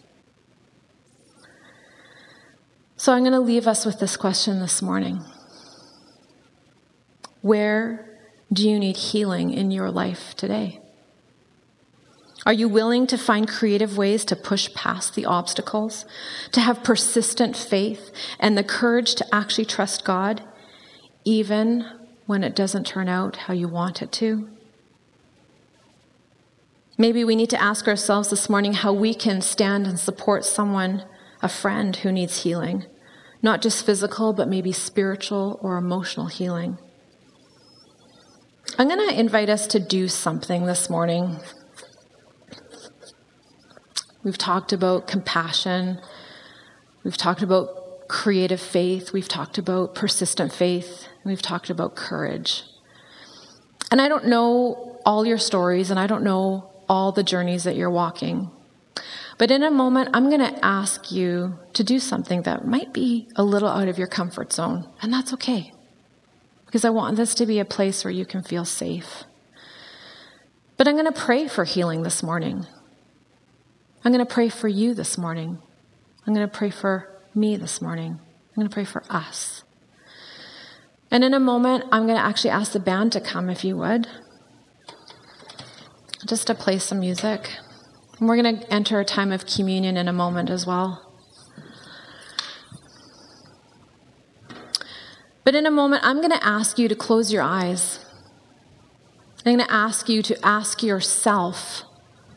So 2.97 3.13
I'm 3.13 3.23
going 3.23 3.33
to 3.33 3.41
leave 3.41 3.67
us 3.67 3.85
with 3.85 3.99
this 3.99 4.17
question 4.17 4.61
this 4.61 4.81
morning 4.81 5.25
Where 7.43 8.08
do 8.53 8.69
you 8.69 8.79
need 8.79 8.97
healing 8.97 9.53
in 9.53 9.71
your 9.71 9.91
life 9.91 10.35
today? 10.35 10.81
Are 12.47 12.53
you 12.53 12.69
willing 12.69 13.07
to 13.09 13.19
find 13.19 13.49
creative 13.49 13.99
ways 13.99 14.25
to 14.27 14.37
push 14.37 14.73
past 14.73 15.15
the 15.15 15.27
obstacles, 15.27 16.07
to 16.53 16.61
have 16.61 16.85
persistent 16.85 17.57
faith 17.57 18.11
and 18.39 18.57
the 18.57 18.65
courage 18.65 19.15
to 19.17 19.35
actually 19.35 19.67
trust 19.67 20.05
God, 20.05 20.43
even 21.25 21.85
when 22.27 22.43
it 22.45 22.57
doesn't 22.57 22.87
turn 22.87 23.09
out 23.09 23.37
how 23.37 23.55
you 23.55 23.69
want 23.69 24.01
it 24.01 24.13
to? 24.13 24.49
Maybe 26.97 27.23
we 27.23 27.37
need 27.37 27.51
to 27.51 27.63
ask 27.63 27.87
ourselves 27.87 28.31
this 28.31 28.49
morning 28.49 28.73
how 28.73 28.93
we 28.93 29.15
can 29.15 29.41
stand 29.41 29.87
and 29.87 30.01
support 30.01 30.45
someone, 30.45 31.05
a 31.43 31.49
friend 31.49 31.95
who 31.97 32.11
needs 32.11 32.45
healing, 32.45 32.87
not 33.43 33.63
just 33.63 33.85
physical, 33.85 34.33
but 34.33 34.49
maybe 34.49 34.73
spiritual 34.73 35.59
or 35.63 35.77
emotional 35.77 36.27
healing. 36.27 36.79
I'm 38.77 38.89
going 38.89 39.09
to 39.09 39.19
invite 39.19 39.49
us 39.49 39.67
to 39.69 39.79
do 39.81 40.09
something 40.09 40.67
this 40.67 40.91
morning 40.91 41.39
We've 44.29 44.37
talked 44.37 44.75
about 44.75 45.07
compassion. 45.07 46.01
We've 47.03 47.17
talked 47.17 47.41
about 47.41 48.09
creative 48.09 48.61
faith. 48.61 49.13
We've 49.13 49.29
talked 49.29 49.57
about 49.57 49.95
persistent 49.95 50.53
faith. 50.53 51.09
We've 51.25 51.41
talked 51.41 51.71
about 51.71 51.97
courage. 51.97 52.65
And 53.91 54.03
I 54.03 54.09
don't 54.09 54.27
know 54.27 55.01
all 55.07 55.25
your 55.25 55.39
stories 55.39 55.91
and 55.91 55.99
I 55.99 56.07
don't 56.07 56.25
know 56.25 56.71
all 56.91 57.11
the 57.11 57.23
journeys 57.23 57.65
that 57.65 57.77
you're 57.77 57.91
walking. 57.91 58.51
But 59.39 59.51
in 59.51 59.63
a 59.63 59.71
moment, 59.71 60.11
I'm 60.13 60.29
going 60.29 60.41
to 60.41 60.65
ask 60.65 61.13
you 61.13 61.59
to 61.73 61.83
do 61.83 62.01
something 62.01 62.43
that 62.43 62.67
might 62.67 62.93
be 62.93 63.29
a 63.37 63.45
little 63.45 63.69
out 63.69 63.89
of 63.89 63.97
your 63.97 64.09
comfort 64.09 64.53
zone. 64.53 64.91
And 65.01 65.11
that's 65.11 65.33
okay. 65.33 65.73
Because 66.69 66.85
I 66.85 66.91
want 66.91 67.17
this 67.17 67.35
to 67.37 67.47
be 67.47 67.59
a 67.59 67.65
place 67.65 68.05
where 68.05 68.13
you 68.13 68.27
can 68.27 68.43
feel 68.43 68.67
safe. 68.67 69.25
But 70.77 70.87
I'm 70.87 70.97
going 70.97 71.11
to 71.11 71.19
pray 71.19 71.49
for 71.49 71.65
healing 71.65 72.03
this 72.03 72.23
morning. 72.23 72.67
I'm 74.05 74.13
going 74.13 74.25
to 74.25 74.31
pray 74.31 74.51
for 74.51 74.69
you 74.69 74.93
this 74.93 75.17
morning. 75.17 75.63
I'm 76.27 76.35
going 76.35 76.47
to 76.47 76.55
pray 76.55 76.69
for 76.69 77.09
me 77.35 77.57
this 77.57 77.81
morning. 77.81 78.21
I'm 78.21 78.55
going 78.55 78.69
to 78.69 78.75
pray 78.75 78.85
for 78.85 79.03
us. 79.09 79.65
And 81.11 81.25
in 81.25 81.33
a 81.33 81.41
moment, 81.41 81.85
I'm 81.91 82.05
going 82.05 82.19
to 82.19 82.23
actually 82.23 82.51
ask 82.51 82.73
the 82.73 82.81
band 82.81 83.13
to 83.13 83.21
come, 83.23 83.49
if 83.49 83.65
you 83.65 83.79
would, 83.79 84.07
just 86.27 86.47
to 86.49 86.55
play 86.55 86.79
some 86.79 87.01
music. 87.01 87.49
And 88.19 88.29
we're 88.29 88.41
going 88.43 88.61
to 88.61 88.71
enter 88.73 89.01
a 89.01 89.07
time 89.07 89.33
of 89.33 89.47
communion 89.47 89.97
in 89.97 90.07
a 90.07 90.13
moment 90.13 90.51
as 90.51 90.67
well. 90.67 91.08
But 95.49 95.55
in 95.55 95.65
a 95.65 95.71
moment, 95.71 96.05
I'm 96.05 96.19
going 96.19 96.39
to 96.39 96.47
ask 96.47 96.79
you 96.79 96.89
to 96.89 96.95
close 96.95 97.33
your 97.33 97.41
eyes. 97.41 98.05
I'm 99.47 99.57
going 99.57 99.67
to 99.67 99.73
ask 99.73 100.07
you 100.07 100.21
to 100.25 100.37
ask 100.45 100.83
yourself 100.83 101.85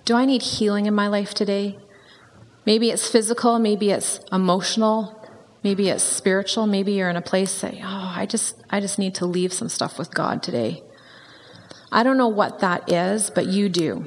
do 0.06 0.16
I 0.16 0.24
need 0.24 0.42
healing 0.42 0.86
in 0.86 0.96
my 0.96 1.10
life 1.10 1.34
today? 1.34 1.78
Maybe 2.66 2.90
it's 2.90 3.10
physical, 3.10 3.60
maybe 3.60 3.92
it's 3.92 4.22
emotional, 4.32 5.30
maybe 5.62 5.90
it's 5.90 6.06
spiritual, 6.06 6.68
maybe 6.68 6.94
you're 6.94 7.10
in 7.10 7.18
a 7.18 7.22
place 7.22 7.52
say, 7.52 7.82
"Oh, 7.84 8.14
I 8.16 8.26
just 8.26 8.56
I 8.70 8.80
just 8.80 8.98
need 8.98 9.14
to 9.16 9.26
leave 9.26 9.52
some 9.52 9.68
stuff 9.68 10.00
with 10.00 10.14
God 10.14 10.42
today." 10.42 10.82
I 11.92 12.04
don't 12.04 12.18
know 12.18 12.30
what 12.30 12.60
that 12.60 12.90
is, 12.90 13.30
but 13.30 13.46
you 13.46 13.68
do. 13.68 14.06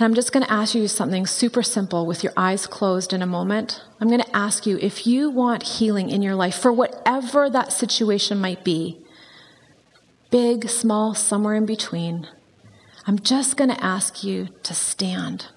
And 0.00 0.06
I'm 0.06 0.14
just 0.14 0.32
going 0.32 0.46
to 0.46 0.50
ask 0.50 0.74
you 0.74 0.88
something 0.88 1.26
super 1.26 1.62
simple 1.62 2.06
with 2.06 2.24
your 2.24 2.32
eyes 2.34 2.66
closed 2.66 3.12
in 3.12 3.20
a 3.20 3.26
moment. 3.26 3.84
I'm 4.00 4.08
going 4.08 4.22
to 4.22 4.34
ask 4.34 4.64
you 4.64 4.78
if 4.80 5.06
you 5.06 5.28
want 5.28 5.62
healing 5.62 6.08
in 6.08 6.22
your 6.22 6.34
life 6.34 6.54
for 6.54 6.72
whatever 6.72 7.50
that 7.50 7.70
situation 7.70 8.40
might 8.40 8.64
be 8.64 9.04
big, 10.30 10.70
small, 10.70 11.14
somewhere 11.14 11.54
in 11.54 11.66
between. 11.66 12.26
I'm 13.06 13.18
just 13.18 13.58
going 13.58 13.68
to 13.68 13.84
ask 13.84 14.24
you 14.24 14.48
to 14.62 14.72
stand. 14.72 15.48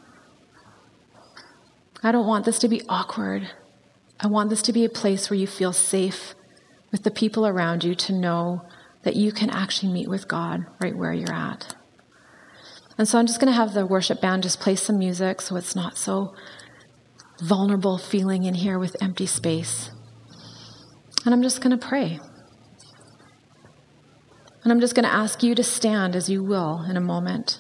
I 2.04 2.12
don't 2.12 2.28
want 2.28 2.44
this 2.44 2.60
to 2.60 2.68
be 2.68 2.82
awkward. 2.90 3.50
I 4.20 4.28
want 4.28 4.50
this 4.50 4.64
to 4.64 4.74
be 4.74 4.84
a 4.84 4.90
place 4.90 5.30
where 5.30 5.40
you 5.40 5.48
feel 5.48 5.72
safe 5.72 6.36
with 6.92 7.04
the 7.04 7.12
people 7.12 7.48
around 7.48 7.86
you 7.86 7.96
to 7.96 8.12
know 8.12 8.66
that 9.04 9.16
you 9.16 9.32
can 9.32 9.50
actually 9.50 9.94
meet 9.94 10.10
with 10.10 10.28
God 10.28 10.66
right 10.82 10.98
where 10.98 11.14
you're 11.14 11.32
at. 11.32 11.76
And 12.98 13.08
so 13.08 13.18
I'm 13.18 13.26
just 13.26 13.40
going 13.40 13.52
to 13.52 13.58
have 13.58 13.74
the 13.74 13.86
worship 13.86 14.22
band 14.22 14.44
just 14.44 14.60
play 14.60 14.76
some 14.76 15.00
music 15.00 15.42
so 15.42 15.56
it's 15.56 15.76
not 15.76 15.98
so 15.98 16.36
vulnerable 17.42 17.98
feeling 17.98 18.44
in 18.44 18.54
here 18.54 18.78
with 18.78 18.96
empty 19.02 19.26
space. 19.26 19.92
And 21.26 21.34
I'm 21.34 21.42
just 21.42 21.62
going 21.62 21.78
to 21.78 21.88
pray. 21.88 22.20
And 24.64 24.72
I'm 24.72 24.80
just 24.80 24.96
going 24.96 25.06
to 25.06 25.14
ask 25.14 25.44
you 25.44 25.56
to 25.56 25.64
stand 25.64 26.16
as 26.16 26.30
you 26.30 26.44
will 26.44 26.86
in 26.90 26.96
a 26.96 27.02
moment, 27.02 27.60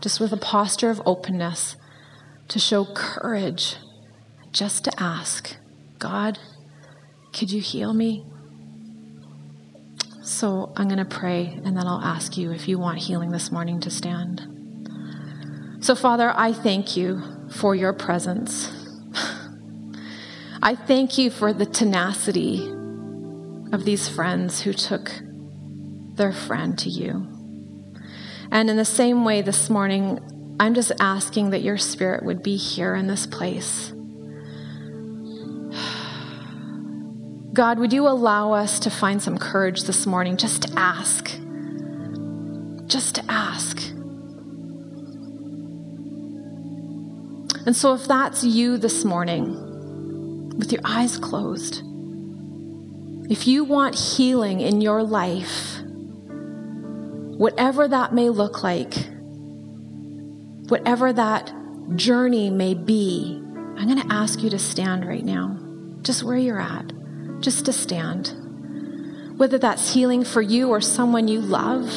just 0.00 0.20
with 0.20 0.32
a 0.32 0.36
posture 0.36 0.90
of 0.90 1.02
openness 1.04 1.76
to 2.48 2.58
show 2.58 2.86
courage, 2.94 3.76
just 4.50 4.84
to 4.84 4.92
ask, 5.02 5.56
God, 5.98 6.38
could 7.32 7.50
you 7.50 7.60
heal 7.60 7.92
me? 7.92 8.24
So 10.22 10.72
I'm 10.76 10.88
going 10.88 10.98
to 10.98 11.04
pray, 11.04 11.60
and 11.64 11.76
then 11.76 11.86
I'll 11.86 12.00
ask 12.00 12.36
you 12.36 12.52
if 12.52 12.68
you 12.68 12.78
want 12.78 12.98
healing 12.98 13.32
this 13.32 13.50
morning 13.50 13.80
to 13.80 13.90
stand. 13.90 14.51
So, 15.82 15.96
Father, 15.96 16.32
I 16.36 16.52
thank 16.52 16.96
you 16.96 17.20
for 17.50 17.74
your 17.74 17.92
presence. 17.92 18.70
I 20.62 20.76
thank 20.76 21.18
you 21.18 21.28
for 21.28 21.52
the 21.52 21.66
tenacity 21.66 22.64
of 23.72 23.84
these 23.84 24.08
friends 24.08 24.60
who 24.60 24.72
took 24.72 25.10
their 26.14 26.32
friend 26.32 26.78
to 26.78 26.88
you. 26.88 27.26
And 28.52 28.70
in 28.70 28.76
the 28.76 28.84
same 28.84 29.24
way, 29.24 29.42
this 29.42 29.68
morning, 29.68 30.20
I'm 30.60 30.74
just 30.74 30.92
asking 31.00 31.50
that 31.50 31.62
your 31.62 31.78
spirit 31.78 32.24
would 32.24 32.44
be 32.44 32.54
here 32.56 32.94
in 32.94 33.08
this 33.08 33.26
place. 33.26 33.92
God, 37.52 37.80
would 37.80 37.92
you 37.92 38.06
allow 38.06 38.52
us 38.52 38.78
to 38.78 38.88
find 38.88 39.20
some 39.20 39.36
courage 39.36 39.82
this 39.82 40.06
morning 40.06 40.36
just 40.36 40.62
to 40.62 40.78
ask? 40.78 41.36
Just 42.86 43.16
to 43.16 43.24
ask. 43.28 43.81
And 47.64 47.76
so, 47.76 47.94
if 47.94 48.06
that's 48.06 48.42
you 48.42 48.76
this 48.76 49.04
morning, 49.04 50.58
with 50.58 50.72
your 50.72 50.80
eyes 50.84 51.16
closed, 51.16 51.82
if 53.30 53.46
you 53.46 53.62
want 53.62 53.94
healing 53.94 54.60
in 54.60 54.80
your 54.80 55.04
life, 55.04 55.78
whatever 57.38 57.86
that 57.86 58.12
may 58.12 58.30
look 58.30 58.64
like, 58.64 58.94
whatever 60.68 61.12
that 61.12 61.52
journey 61.94 62.50
may 62.50 62.74
be, 62.74 63.40
I'm 63.76 63.86
going 63.86 64.02
to 64.02 64.12
ask 64.12 64.42
you 64.42 64.50
to 64.50 64.58
stand 64.58 65.06
right 65.06 65.24
now, 65.24 65.56
just 66.02 66.24
where 66.24 66.36
you're 66.36 66.60
at, 66.60 66.92
just 67.40 67.64
to 67.66 67.72
stand. 67.72 68.34
Whether 69.38 69.58
that's 69.58 69.94
healing 69.94 70.24
for 70.24 70.42
you 70.42 70.68
or 70.68 70.80
someone 70.80 71.28
you 71.28 71.40
love 71.40 71.88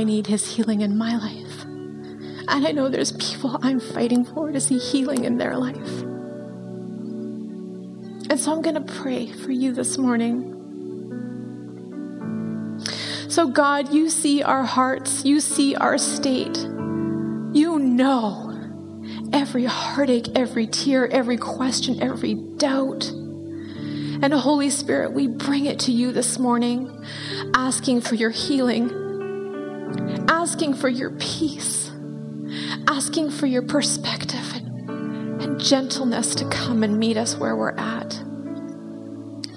I 0.00 0.04
need 0.04 0.26
His 0.26 0.56
healing 0.56 0.80
in 0.80 0.96
my 0.96 1.14
life. 1.18 1.62
And 1.64 2.66
I 2.66 2.72
know 2.72 2.88
there's 2.88 3.12
people 3.12 3.58
I'm 3.60 3.78
fighting 3.78 4.24
for 4.24 4.50
to 4.50 4.58
see 4.58 4.78
healing 4.78 5.26
in 5.26 5.36
their 5.36 5.58
life. 5.58 6.00
And 8.30 8.40
so 8.40 8.50
I'm 8.50 8.62
going 8.62 8.82
to 8.82 8.92
pray 8.94 9.26
for 9.30 9.52
you 9.52 9.74
this 9.74 9.98
morning. 9.98 10.56
So, 13.28 13.48
God, 13.48 13.92
you 13.92 14.08
see 14.08 14.42
our 14.42 14.64
hearts, 14.64 15.26
you 15.26 15.38
see 15.38 15.76
our 15.76 15.98
state. 15.98 16.56
You 17.52 17.78
know 17.78 18.46
every 19.34 19.66
heartache, 19.66 20.28
every 20.34 20.66
tear, 20.66 21.08
every 21.08 21.36
question, 21.36 22.02
every 22.02 22.36
doubt. 22.56 23.10
And 23.10 24.32
Holy 24.32 24.70
Spirit, 24.70 25.12
we 25.12 25.26
bring 25.26 25.66
it 25.66 25.78
to 25.80 25.92
you 25.92 26.10
this 26.12 26.38
morning, 26.38 27.04
asking 27.54 28.00
for 28.00 28.14
your 28.14 28.30
healing 28.30 28.99
asking 30.28 30.74
for 30.74 30.88
your 30.88 31.10
peace, 31.12 31.90
asking 32.88 33.30
for 33.30 33.46
your 33.46 33.62
perspective 33.62 34.54
and, 34.54 35.42
and 35.42 35.60
gentleness 35.60 36.34
to 36.36 36.48
come 36.48 36.82
and 36.82 36.98
meet 36.98 37.16
us 37.16 37.36
where 37.36 37.56
we're 37.56 37.76
at. 37.76 38.22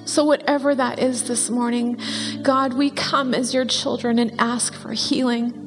So, 0.06 0.24
whatever 0.26 0.76
that 0.76 1.00
is 1.00 1.28
this 1.28 1.50
morning, 1.50 1.98
God, 2.42 2.74
we 2.74 2.90
come 2.90 3.34
as 3.34 3.54
your 3.54 3.66
children 3.66 4.20
and 4.20 4.34
ask 4.40 4.74
for 4.74 4.92
healing. 4.92 5.60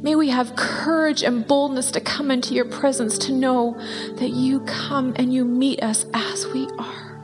May 0.00 0.14
we 0.14 0.30
have 0.30 0.56
courage 0.56 1.22
and 1.22 1.46
boldness 1.46 1.90
to 1.92 2.00
come 2.00 2.30
into 2.30 2.54
your 2.54 2.64
presence 2.64 3.18
to 3.18 3.32
know 3.32 3.76
that 4.18 4.30
you 4.30 4.60
come 4.60 5.14
and 5.16 5.34
you 5.34 5.44
meet 5.44 5.82
us 5.82 6.06
as 6.14 6.46
we 6.46 6.68
are. 6.78 7.20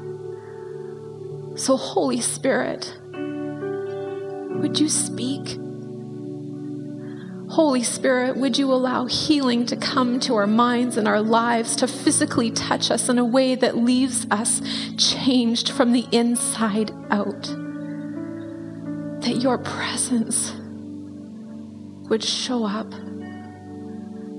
So, 1.57 1.77
Holy 1.77 2.21
Spirit, 2.21 2.99
would 4.61 4.79
you 4.79 4.89
speak? 4.89 5.59
Holy 7.51 7.83
Spirit, 7.83 8.37
would 8.37 8.59
you 8.59 8.71
allow 8.73 9.07
healing 9.07 9.65
to 9.67 9.77
come 9.77 10.21
to 10.21 10.37
our 10.37 10.47
minds 10.47 10.97
and 10.97 11.09
our 11.09 11.23
lives, 11.23 11.77
to 11.77 11.89
physically 11.89 12.51
touch 12.51 12.91
us 12.91 13.09
in 13.09 13.19
a 13.19 13.25
way 13.25 13.55
that 13.55 13.77
leaves 13.77 14.27
us 14.31 14.61
changed 14.99 15.71
from 15.71 15.93
the 15.93 16.07
inside 16.13 16.91
out? 17.11 17.43
That 19.23 19.39
your 19.41 19.59
presence 19.59 20.53
would 22.11 22.23
show 22.23 22.65
up 22.65 22.93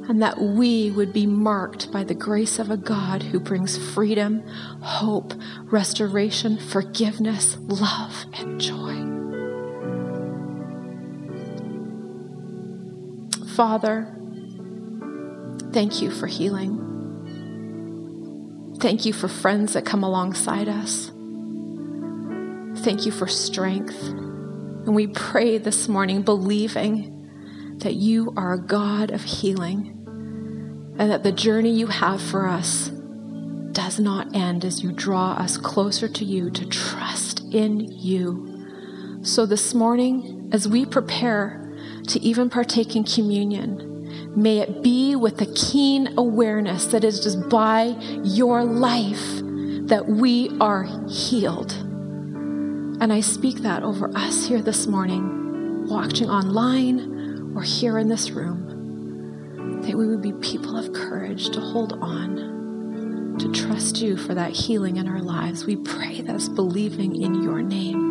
and 0.09 0.21
that 0.23 0.39
we 0.39 0.89
would 0.91 1.13
be 1.13 1.27
marked 1.27 1.91
by 1.91 2.03
the 2.03 2.15
grace 2.15 2.57
of 2.57 2.71
a 2.71 2.77
God 2.77 3.21
who 3.21 3.39
brings 3.39 3.77
freedom, 3.93 4.41
hope, 4.81 5.33
restoration, 5.65 6.57
forgiveness, 6.57 7.57
love, 7.57 8.25
and 8.33 8.59
joy. 8.59 9.18
Father, 13.59 14.07
thank 15.73 16.01
you 16.01 16.09
for 16.11 16.27
healing. 16.27 16.79
Thank 18.79 19.03
you 19.05 19.11
for 19.11 19.27
friends 19.27 19.73
that 19.73 19.83
come 19.83 20.01
alongside 20.01 20.69
us. 20.69 21.11
Thank 22.85 23.05
you 23.05 23.11
for 23.11 23.27
strength. 23.27 24.01
And 24.01 24.95
we 24.95 25.07
pray 25.07 25.57
this 25.57 25.89
morning, 25.89 26.21
believing 26.21 27.75
that 27.79 27.95
you 27.95 28.33
are 28.37 28.53
a 28.53 28.61
God 28.61 29.11
of 29.11 29.23
healing 29.23 30.05
and 30.97 31.11
that 31.11 31.23
the 31.23 31.33
journey 31.33 31.71
you 31.71 31.87
have 31.87 32.21
for 32.21 32.47
us 32.47 32.87
does 33.73 33.99
not 33.99 34.33
end 34.33 34.63
as 34.63 34.81
you 34.81 34.93
draw 34.93 35.33
us 35.33 35.57
closer 35.57 36.07
to 36.07 36.23
you 36.23 36.49
to 36.51 36.65
trust 36.65 37.41
in 37.53 37.81
you. 37.91 39.19
So 39.23 39.45
this 39.45 39.73
morning, 39.73 40.49
as 40.53 40.65
we 40.65 40.85
prepare 40.85 41.68
to 42.09 42.19
even 42.21 42.49
partake 42.49 42.95
in 42.95 43.03
communion, 43.03 44.33
may 44.35 44.59
it 44.59 44.81
be 44.81 45.15
with 45.15 45.39
a 45.41 45.45
keen 45.53 46.17
awareness 46.17 46.85
that 46.87 47.03
it 47.03 47.13
is 47.13 47.35
by 47.35 47.95
your 48.23 48.63
life 48.63 49.41
that 49.87 50.05
we 50.07 50.49
are 50.59 50.83
healed. 51.07 51.71
And 53.01 53.13
I 53.13 53.21
speak 53.21 53.57
that 53.57 53.83
over 53.83 54.09
us 54.17 54.47
here 54.47 54.61
this 54.61 54.87
morning, 54.87 55.87
watching 55.87 56.29
online 56.29 57.53
or 57.55 57.61
here 57.61 57.97
in 57.97 58.09
this 58.09 58.31
room, 58.31 59.81
that 59.83 59.95
we 59.95 60.07
would 60.07 60.21
be 60.21 60.33
people 60.33 60.77
of 60.77 60.91
courage 60.93 61.49
to 61.51 61.61
hold 61.61 61.93
on, 61.93 63.37
to 63.39 63.51
trust 63.51 64.01
you 64.01 64.17
for 64.17 64.33
that 64.33 64.51
healing 64.51 64.97
in 64.97 65.07
our 65.07 65.21
lives. 65.21 65.65
We 65.65 65.75
pray 65.77 66.21
this 66.21 66.49
believing 66.49 67.21
in 67.21 67.41
your 67.43 67.61
name. 67.61 68.09